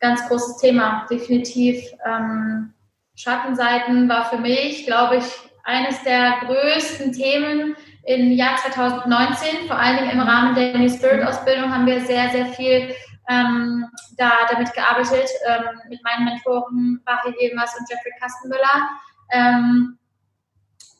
[0.00, 1.82] ganz großes Thema, definitiv.
[2.04, 2.74] Ähm,
[3.14, 5.24] Schattenseiten war für mich, glaube ich,
[5.64, 9.66] eines der größten Themen im Jahr 2019.
[9.66, 12.94] Vor allen Dingen im Rahmen der New Spirit Ausbildung haben wir sehr, sehr viel
[13.28, 13.86] ähm,
[14.16, 18.90] da damit gearbeitet ähm, mit meinen Mentoren Bari Evers und Jeffrey Kastenmüller.
[19.30, 19.98] Ähm,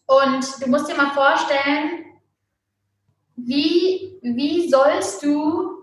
[0.07, 2.05] und du musst dir mal vorstellen,
[3.37, 5.82] wie, wie sollst du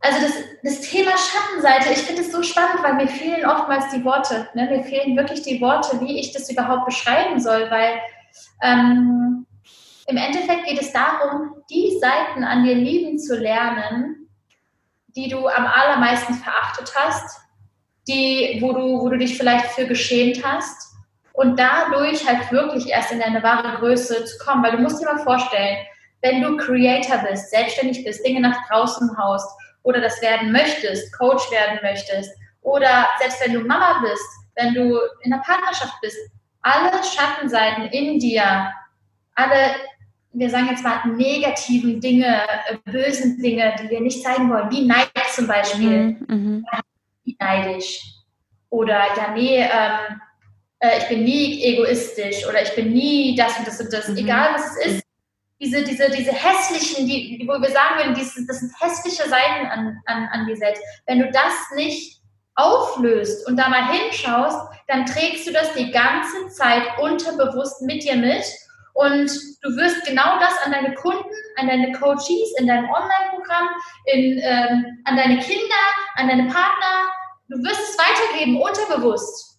[0.00, 0.32] also das,
[0.62, 4.48] das Thema Schattenseite, ich finde es so spannend, weil mir fehlen oftmals die Worte.
[4.54, 4.66] Ne?
[4.70, 8.00] Mir fehlen wirklich die Worte, wie ich das überhaupt beschreiben soll, weil
[8.62, 9.46] ähm,
[10.06, 14.28] im Endeffekt geht es darum, die Seiten an dir lieben zu lernen,
[15.08, 17.38] die du am allermeisten verachtet hast,
[18.08, 20.94] die, wo du, wo du dich vielleicht für geschämt hast
[21.34, 24.64] und dadurch halt wirklich erst in deine wahre Größe zu kommen.
[24.64, 25.76] Weil du musst dir mal vorstellen,
[26.22, 31.50] wenn du Creator bist, selbstständig bist, Dinge nach draußen haust oder das werden möchtest, Coach
[31.50, 32.30] werden möchtest
[32.62, 36.16] oder selbst wenn du Mama bist, wenn du in einer Partnerschaft bist,
[36.62, 38.70] alle Schattenseiten in dir,
[39.34, 39.74] alle,
[40.32, 44.86] wir sagen jetzt mal, negativen Dinge, äh, bösen Dinge, die wir nicht zeigen wollen, wie
[44.86, 46.66] Neid zum Beispiel, mhm, mhm.
[47.24, 48.00] wie neidisch
[48.68, 50.20] oder ja, nee, ähm,
[50.78, 54.16] äh, ich bin nie egoistisch oder ich bin nie das und das und das, mhm.
[54.18, 55.04] egal was es ist,
[55.60, 60.28] diese, diese, diese hässlichen, die, wo wir sagen würden, das sind hässliche Seiten an, an,
[60.32, 60.82] an dir selbst.
[61.06, 62.20] Wenn du das nicht
[62.54, 64.58] auflöst und da mal hinschaust,
[64.88, 68.44] dann trägst du das die ganze Zeit unterbewusst mit dir mit
[68.94, 69.30] Und
[69.62, 73.68] du wirst genau das an deine Kunden, an deine Coaches, in deinem Online-Programm,
[74.06, 75.82] ähm, an deine Kinder,
[76.16, 77.12] an deine Partner,
[77.48, 79.58] du wirst es weitergeben, unterbewusst.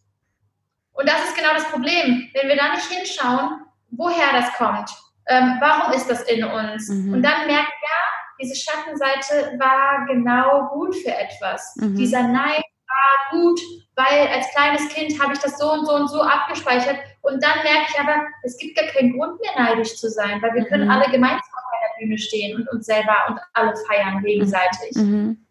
[0.93, 2.29] Und das ist genau das Problem.
[2.33, 4.89] Wenn wir da nicht hinschauen, woher das kommt,
[5.31, 6.89] ähm, warum ist das in uns?
[6.89, 7.13] Mhm.
[7.13, 8.01] Und dann merken, ja,
[8.41, 11.73] diese Schattenseite war genau gut für etwas.
[11.77, 11.95] Mhm.
[11.95, 13.59] Dieser Neid war gut,
[13.95, 16.97] weil als kleines Kind habe ich das so und so und so abgespeichert.
[17.21, 20.53] Und dann merke ich aber, es gibt gar keinen Grund mehr neidisch zu sein, weil
[20.53, 20.67] wir mhm.
[20.67, 24.95] können alle gemeinsam auf einer Bühne stehen und uns selber und alle feiern gegenseitig.
[24.95, 25.45] Mhm.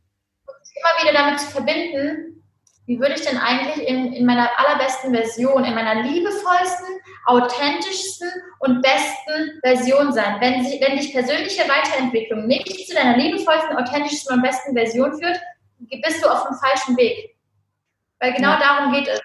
[0.46, 2.39] Und immer wieder damit zu verbinden,
[2.90, 6.88] wie würde ich denn eigentlich in, in meiner allerbesten Version, in meiner liebevollsten,
[7.24, 8.28] authentischsten
[8.58, 10.40] und besten Version sein?
[10.40, 15.38] Wenn, sie, wenn dich persönliche Weiterentwicklung nicht zu deiner liebevollsten, authentischsten und besten Version führt,
[15.78, 17.36] bist du auf dem falschen Weg.
[18.18, 18.58] Weil genau ja.
[18.58, 19.20] darum geht es.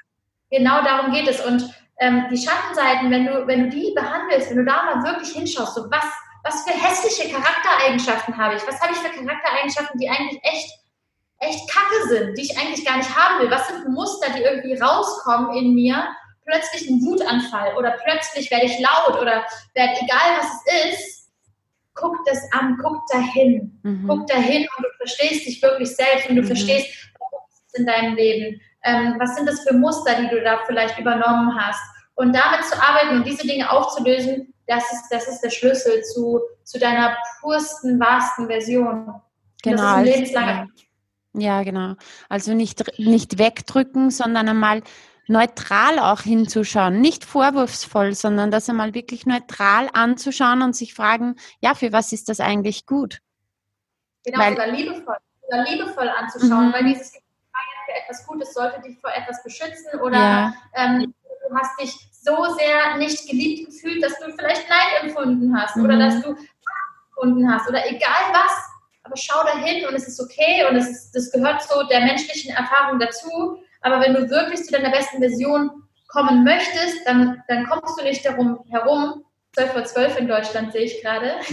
[0.51, 1.43] Genau darum geht es.
[1.43, 1.67] Und
[2.01, 5.73] ähm, die Schattenseiten, wenn du, wenn du die behandelst, wenn du da mal wirklich hinschaust,
[5.73, 6.05] so was,
[6.43, 8.67] was für hässliche Charaktereigenschaften habe ich?
[8.67, 10.84] Was habe ich für Charaktereigenschaften, die eigentlich echt
[11.39, 13.51] echt kacke sind, die ich eigentlich gar nicht haben will?
[13.51, 16.07] Was sind Muster, die irgendwie rauskommen in mir?
[16.45, 21.29] Plötzlich ein Wutanfall oder plötzlich werde ich laut oder werde, egal was es ist,
[21.95, 23.79] guck das an, guck dahin.
[23.83, 24.07] Mhm.
[24.07, 26.47] Guck dahin und du verstehst dich wirklich selbst und du mhm.
[26.47, 26.87] verstehst,
[27.19, 28.61] warum ist es in deinem Leben?
[28.83, 31.81] Ähm, was sind das für Muster, die du da vielleicht übernommen hast?
[32.13, 36.39] Und damit zu arbeiten und diese Dinge aufzulösen, das ist, das ist der Schlüssel zu,
[36.63, 39.21] zu deiner pursten, wahrsten Version.
[39.63, 39.77] Genau.
[39.77, 40.67] das ist ein lebenslanger
[41.37, 41.95] ja, genau.
[42.29, 44.81] Also nicht, nicht wegdrücken, sondern einmal
[45.27, 47.01] neutral auch hinzuschauen.
[47.01, 52.29] Nicht vorwurfsvoll, sondern das einmal wirklich neutral anzuschauen und sich fragen, ja, für was ist
[52.29, 53.19] das eigentlich gut?
[54.23, 56.73] Genau, weil, sogar liebevoll, sogar liebevoll anzuschauen, mhm.
[56.73, 57.11] weil dieses
[57.85, 60.53] für etwas Gutes sollte dich vor etwas beschützen oder ja.
[60.73, 61.13] ähm,
[61.47, 65.85] du hast dich so sehr nicht geliebt gefühlt, dass du vielleicht Neid empfunden hast mhm.
[65.85, 66.35] oder dass du
[67.09, 68.53] empfunden hast oder egal was,
[69.05, 72.55] aber schau dahin und es ist okay und es ist, das gehört so der menschlichen
[72.55, 73.59] Erfahrung dazu.
[73.81, 75.69] Aber wenn du wirklich zu deiner besten Version
[76.07, 80.85] kommen möchtest, dann, dann kommst du nicht darum herum, 12 vor 12 in Deutschland sehe
[80.85, 81.35] ich gerade,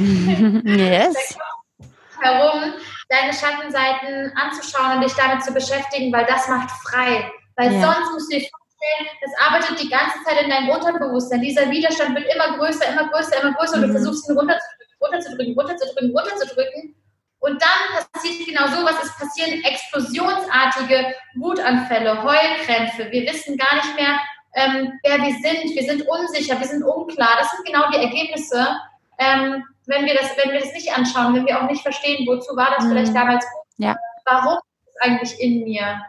[0.64, 1.36] yes.
[2.22, 2.72] herum,
[3.08, 7.30] deine Schattenseiten anzuschauen und dich damit zu beschäftigen, weil das macht frei.
[7.56, 7.80] Weil ja.
[7.82, 11.42] sonst musst du dir vorstellen, das arbeitet die ganze Zeit in deinem Unterbewusstsein.
[11.42, 13.92] Dieser Widerstand wird immer größer, immer größer, immer größer und du mhm.
[13.92, 17.01] versuchst ihn runterzudrücken, runterzudrücken, runterzudrücken, runterzudrücken.
[17.42, 23.10] Und dann passiert genau so, was ist passieren, explosionsartige Wutanfälle, Heulkrämpfe.
[23.10, 24.20] Wir wissen gar nicht mehr,
[24.54, 25.74] ähm, wer wir sind.
[25.74, 27.30] Wir sind unsicher, wir sind unklar.
[27.40, 28.76] Das sind genau die Ergebnisse,
[29.18, 32.54] ähm, wenn, wir das, wenn wir das nicht anschauen, wenn wir auch nicht verstehen, wozu
[32.54, 32.90] war das mhm.
[32.90, 33.66] vielleicht damals gut.
[33.78, 33.96] Ja.
[34.24, 36.00] Warum ist es eigentlich in mir?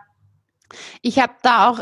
[1.02, 1.80] Ich habe da auch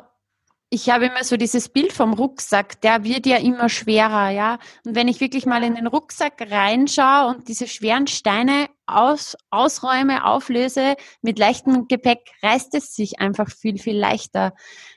[0.73, 4.57] ich habe immer so dieses Bild vom Rucksack, der wird ja immer schwerer, ja.
[4.85, 10.25] Und wenn ich wirklich mal in den Rucksack reinschaue und diese schweren Steine aus, ausräume,
[10.25, 14.53] auflöse mit leichtem Gepäck, reißt es sich einfach viel, viel leichter.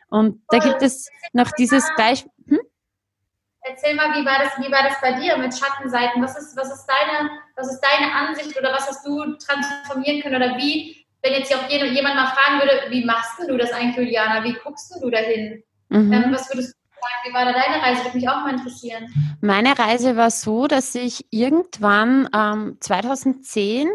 [0.09, 2.31] Und da gibt es noch dieses Beispiel.
[2.47, 2.61] Hm?
[3.63, 6.23] Erzähl mal, wie war das, wie war das bei dir mit Schattenseiten?
[6.23, 10.37] Was ist, was ist deine, was ist deine Ansicht oder was hast du transformieren können
[10.37, 14.45] oder wie wenn jetzt auch jemand mal fragen würde, wie machst du das eigentlich, Juliana?
[14.45, 15.63] Wie guckst du dahin?
[15.89, 16.13] Mhm.
[16.13, 17.15] Ähm, was würdest du sagen?
[17.27, 18.05] Wie war da deine Reise?
[18.05, 19.09] Würde mich auch mal interessieren.
[19.41, 23.89] Meine Reise war so, dass ich irgendwann ähm, 2010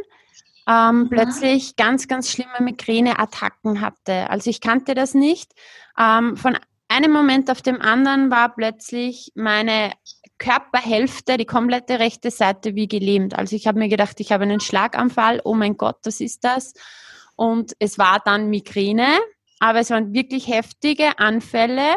[0.68, 1.10] ähm, mhm.
[1.10, 4.28] plötzlich ganz, ganz schlimme Migräneattacken hatte.
[4.32, 5.52] Also ich kannte das nicht.
[6.00, 6.58] Ähm, von
[6.88, 9.92] einem Moment auf dem anderen war plötzlich meine
[10.40, 13.38] Körperhälfte, die komplette rechte Seite wie gelähmt.
[13.38, 15.42] Also ich habe mir gedacht, ich habe einen Schlaganfall.
[15.44, 16.74] Oh mein Gott, was ist das?
[17.40, 19.08] Und es war dann Migräne,
[19.62, 21.96] aber es waren wirklich heftige Anfälle,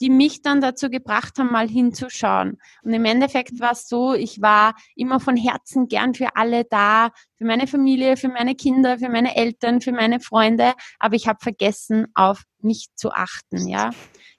[0.00, 2.58] die mich dann dazu gebracht haben, mal hinzuschauen.
[2.82, 7.10] Und im Endeffekt war es so, ich war immer von Herzen gern für alle da,
[7.36, 11.38] für meine Familie, für meine Kinder, für meine Eltern, für meine Freunde, aber ich habe
[11.40, 13.90] vergessen, auf mich zu achten, ja.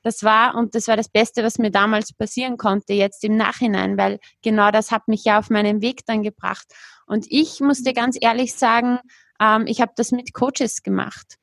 [0.02, 3.98] Das war, und das war das Beste, was mir damals passieren konnte, jetzt im Nachhinein,
[3.98, 6.66] weil genau das hat mich ja auf meinen Weg dann gebracht.
[7.08, 9.00] Und ich musste ganz ehrlich sagen,
[9.40, 11.38] ähm, ich habe das mit Coaches gemacht.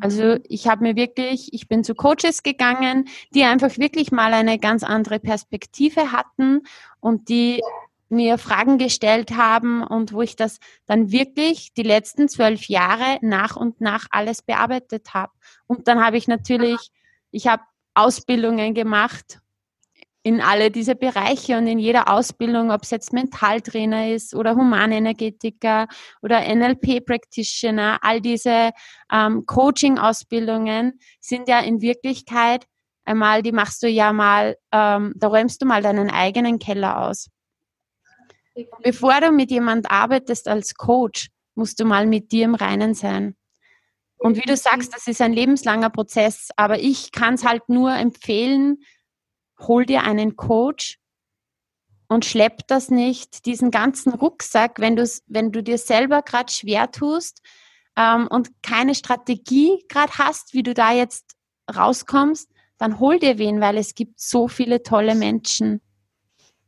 [0.00, 0.42] Also mhm.
[0.48, 4.82] ich habe mir wirklich, ich bin zu Coaches gegangen, die einfach wirklich mal eine ganz
[4.82, 6.62] andere Perspektive hatten
[7.00, 7.60] und die
[8.08, 13.56] mir Fragen gestellt haben und wo ich das dann wirklich die letzten zwölf Jahre nach
[13.56, 15.32] und nach alles bearbeitet habe.
[15.66, 16.92] Und dann habe ich natürlich,
[17.32, 17.62] ich habe
[17.94, 19.40] Ausbildungen gemacht
[20.26, 25.86] in alle diese Bereiche und in jeder Ausbildung, ob es jetzt Mentaltrainer ist oder Humanenergetiker
[26.20, 28.72] oder NLP-Practitioner, all diese
[29.12, 32.66] ähm, Coaching-Ausbildungen sind ja in Wirklichkeit
[33.04, 37.28] einmal, die machst du ja mal, ähm, da räumst du mal deinen eigenen Keller aus.
[38.82, 43.36] Bevor du mit jemand arbeitest als Coach, musst du mal mit dir im Reinen sein.
[44.18, 47.92] Und wie du sagst, das ist ein lebenslanger Prozess, aber ich kann es halt nur
[47.92, 48.78] empfehlen,
[49.58, 50.98] hol dir einen Coach
[52.08, 54.96] und schlepp das nicht, diesen ganzen Rucksack, wenn,
[55.26, 57.42] wenn du dir selber gerade schwer tust
[57.96, 61.36] ähm, und keine Strategie gerade hast, wie du da jetzt
[61.74, 65.80] rauskommst, dann hol dir wen, weil es gibt so viele tolle Menschen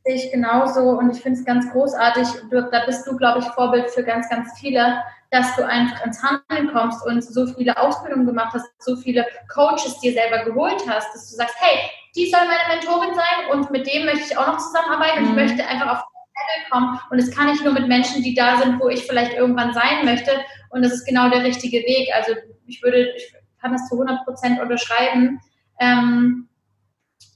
[0.08, 2.26] sehe ich genauso und ich finde es ganz großartig.
[2.50, 6.72] Da bist du, glaube ich, Vorbild für ganz, ganz viele, dass du einfach ins Handeln
[6.72, 11.30] kommst und so viele Ausbildungen gemacht hast, so viele Coaches dir selber geholt hast, dass
[11.30, 14.58] du sagst, hey, die soll meine Mentorin sein und mit dem möchte ich auch noch
[14.58, 15.36] zusammenarbeiten und ich mhm.
[15.36, 16.04] möchte einfach auf
[16.38, 19.34] Level kommen und es kann ich nur mit Menschen, die da sind, wo ich vielleicht
[19.34, 20.32] irgendwann sein möchte
[20.70, 22.08] und das ist genau der richtige Weg.
[22.14, 22.32] Also
[22.66, 25.40] ich würde, ich kann das zu 100 Prozent unterschreiben.
[25.80, 26.48] Ähm,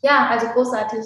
[0.02, 1.00] ja, also großartig.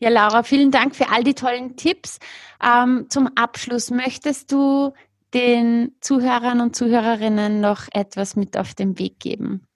[0.00, 2.18] Ja, Laura, vielen Dank für all die tollen Tipps.
[2.62, 4.92] Ähm, zum Abschluss möchtest du
[5.34, 9.66] den Zuhörern und Zuhörerinnen noch etwas mit auf den Weg geben?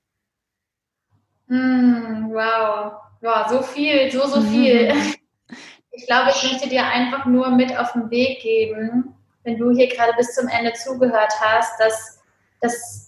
[1.47, 4.93] Mm, wow, wow, so viel, so, so viel.
[5.91, 9.89] Ich glaube, ich möchte dir einfach nur mit auf den Weg geben, wenn du hier
[9.89, 12.23] gerade bis zum Ende zugehört hast, dass,
[12.61, 13.08] dass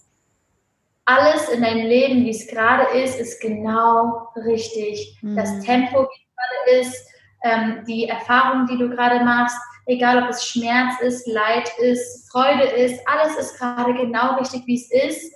[1.05, 5.17] alles in deinem Leben, wie es gerade ist, ist genau richtig.
[5.21, 5.35] Mhm.
[5.35, 7.07] Das Tempo, wie es gerade ist,
[7.43, 12.63] ähm, die Erfahrung, die du gerade machst, egal ob es Schmerz ist, Leid ist, Freude
[12.63, 15.35] ist, alles ist gerade genau richtig, wie es ist.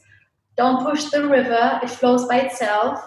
[0.58, 3.00] Don't push the river, it flows by itself.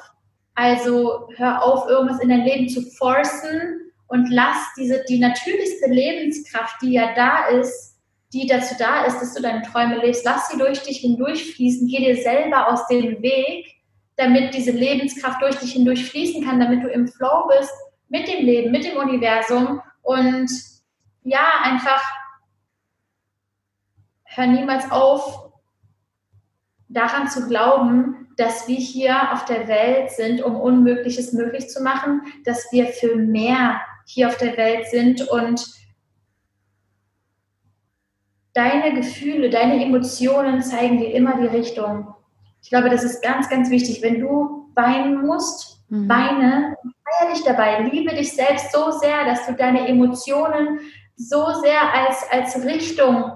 [0.55, 6.77] Also hör auf, irgendwas in dein Leben zu forcen und lass diese, die natürlichste Lebenskraft,
[6.83, 7.98] die ja da ist,
[8.33, 11.99] die dazu da ist, dass du deine Träume lebst, lass sie durch dich hindurchfließen, geh
[11.99, 13.75] dir selber aus dem Weg,
[14.17, 17.73] damit diese Lebenskraft durch dich hindurch fließen kann, damit du im Flow bist
[18.09, 20.51] mit dem Leben, mit dem Universum und
[21.23, 22.03] ja, einfach
[24.25, 25.51] hör niemals auf,
[26.89, 32.23] daran zu glauben, dass wir hier auf der Welt sind, um Unmögliches möglich zu machen,
[32.45, 35.67] dass wir für mehr hier auf der Welt sind und
[38.55, 42.15] deine Gefühle, deine Emotionen zeigen dir immer die Richtung.
[42.63, 44.03] Ich glaube, das ist ganz, ganz wichtig.
[44.03, 46.09] Wenn du weinen musst, mhm.
[46.09, 50.81] weine feier dich dabei, liebe dich selbst so sehr, dass du deine Emotionen
[51.17, 53.33] so sehr als, als Richtung,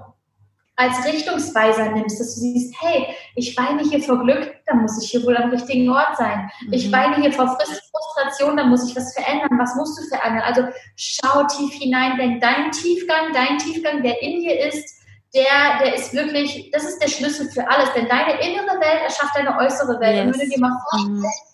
[0.75, 5.11] als Richtungsweiser nimmst, dass du siehst, hey, ich weine hier vor Glück, dann muss ich
[5.11, 6.49] hier wohl am richtigen Ort sein.
[6.65, 6.73] Mhm.
[6.73, 9.59] Ich weine hier vor Frustration, dann muss ich was verändern.
[9.59, 10.43] Was musst du verändern?
[10.45, 10.63] Also
[10.95, 15.02] schau tief hinein, denn dein Tiefgang, dein Tiefgang, der in dir ist,
[15.33, 19.35] der, der ist wirklich, das ist der Schlüssel für alles, denn deine innere Welt erschafft
[19.35, 20.15] deine äußere Welt.
[20.15, 20.25] Yes.
[20.25, 21.53] Und wenn du dir mal vorstellst, mhm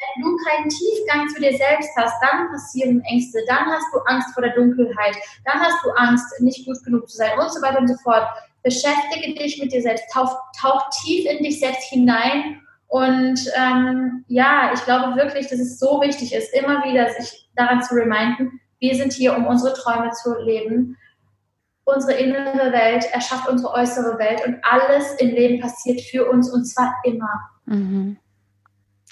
[0.00, 4.32] wenn du keinen Tiefgang zu dir selbst hast, dann passieren Ängste, dann hast du Angst
[4.34, 7.78] vor der Dunkelheit, dann hast du Angst, nicht gut genug zu sein und so weiter
[7.78, 8.26] und so fort.
[8.62, 14.72] Beschäftige dich mit dir selbst, tauch, tauch tief in dich selbst hinein und ähm, ja,
[14.74, 18.94] ich glaube wirklich, dass es so wichtig ist, immer wieder sich daran zu reminden, wir
[18.96, 20.96] sind hier, um unsere Träume zu leben.
[21.94, 26.64] Unsere innere Welt erschafft unsere äußere Welt und alles im Leben passiert für uns und
[26.64, 27.40] zwar immer.
[27.66, 28.16] Mhm.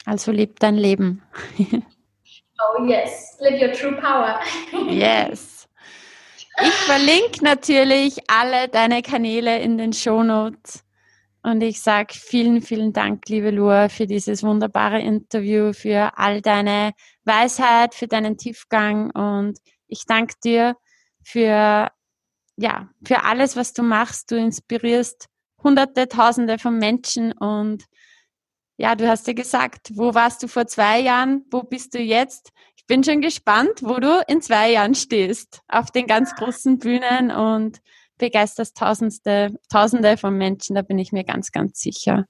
[0.05, 1.23] Also leb dein Leben.
[1.59, 4.41] oh yes, live your true power.
[4.89, 5.69] yes.
[6.61, 10.85] Ich verlinke natürlich alle deine Kanäle in den Show Notes.
[11.43, 16.93] Und ich sage vielen, vielen Dank, liebe Lua, für dieses wunderbare Interview, für all deine
[17.25, 19.11] Weisheit, für deinen Tiefgang.
[19.13, 20.77] Und ich danke dir
[21.23, 21.91] für,
[22.59, 24.31] ja, für alles, was du machst.
[24.31, 25.29] Du inspirierst
[25.63, 27.85] Hunderte, Tausende von Menschen und
[28.77, 31.45] ja, du hast ja gesagt, wo warst du vor zwei Jahren?
[31.51, 32.51] Wo bist du jetzt?
[32.77, 35.63] Ich bin schon gespannt, wo du in zwei Jahren stehst.
[35.67, 37.81] Auf den ganz großen Bühnen und
[38.19, 40.77] begeisterst Tausendste, Tausende von Menschen.
[40.77, 42.25] Da bin ich mir ganz, ganz sicher.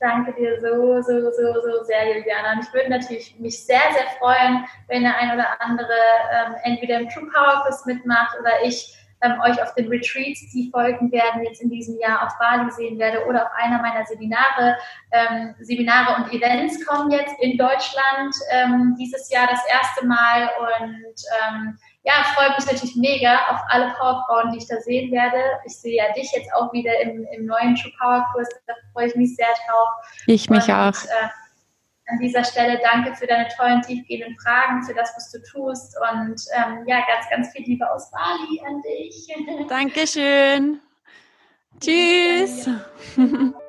[0.00, 2.54] Danke dir so, so, so, so sehr, Juliana.
[2.54, 5.96] Und ich würde natürlich mich sehr, sehr freuen, wenn der ein oder andere
[6.32, 10.70] ähm, entweder im True Power Kurs mitmacht oder ich ähm, euch auf den Retreats, die
[10.70, 14.76] folgen werden, jetzt in diesem Jahr auf Bali sehen werde oder auf einer meiner Seminare.
[15.12, 21.14] Ähm, Seminare und Events kommen jetzt in Deutschland ähm, dieses Jahr das erste Mal und
[21.40, 25.38] ähm, ja, freue mich natürlich mega auf alle Powerfrauen, die ich da sehen werde.
[25.64, 29.08] Ich sehe ja dich jetzt auch wieder im, im neuen True Power Kurs, da freue
[29.08, 29.88] ich mich sehr drauf.
[30.26, 30.94] Ich mich und, auch.
[31.04, 31.28] Äh,
[32.06, 35.96] an dieser Stelle danke für deine tollen, tiefgehenden Fragen, für das, was du tust.
[35.98, 39.28] Und ähm, ja, ganz, ganz viel Liebe aus Bali an dich.
[39.68, 40.80] Dankeschön.
[41.80, 42.70] Tschüss.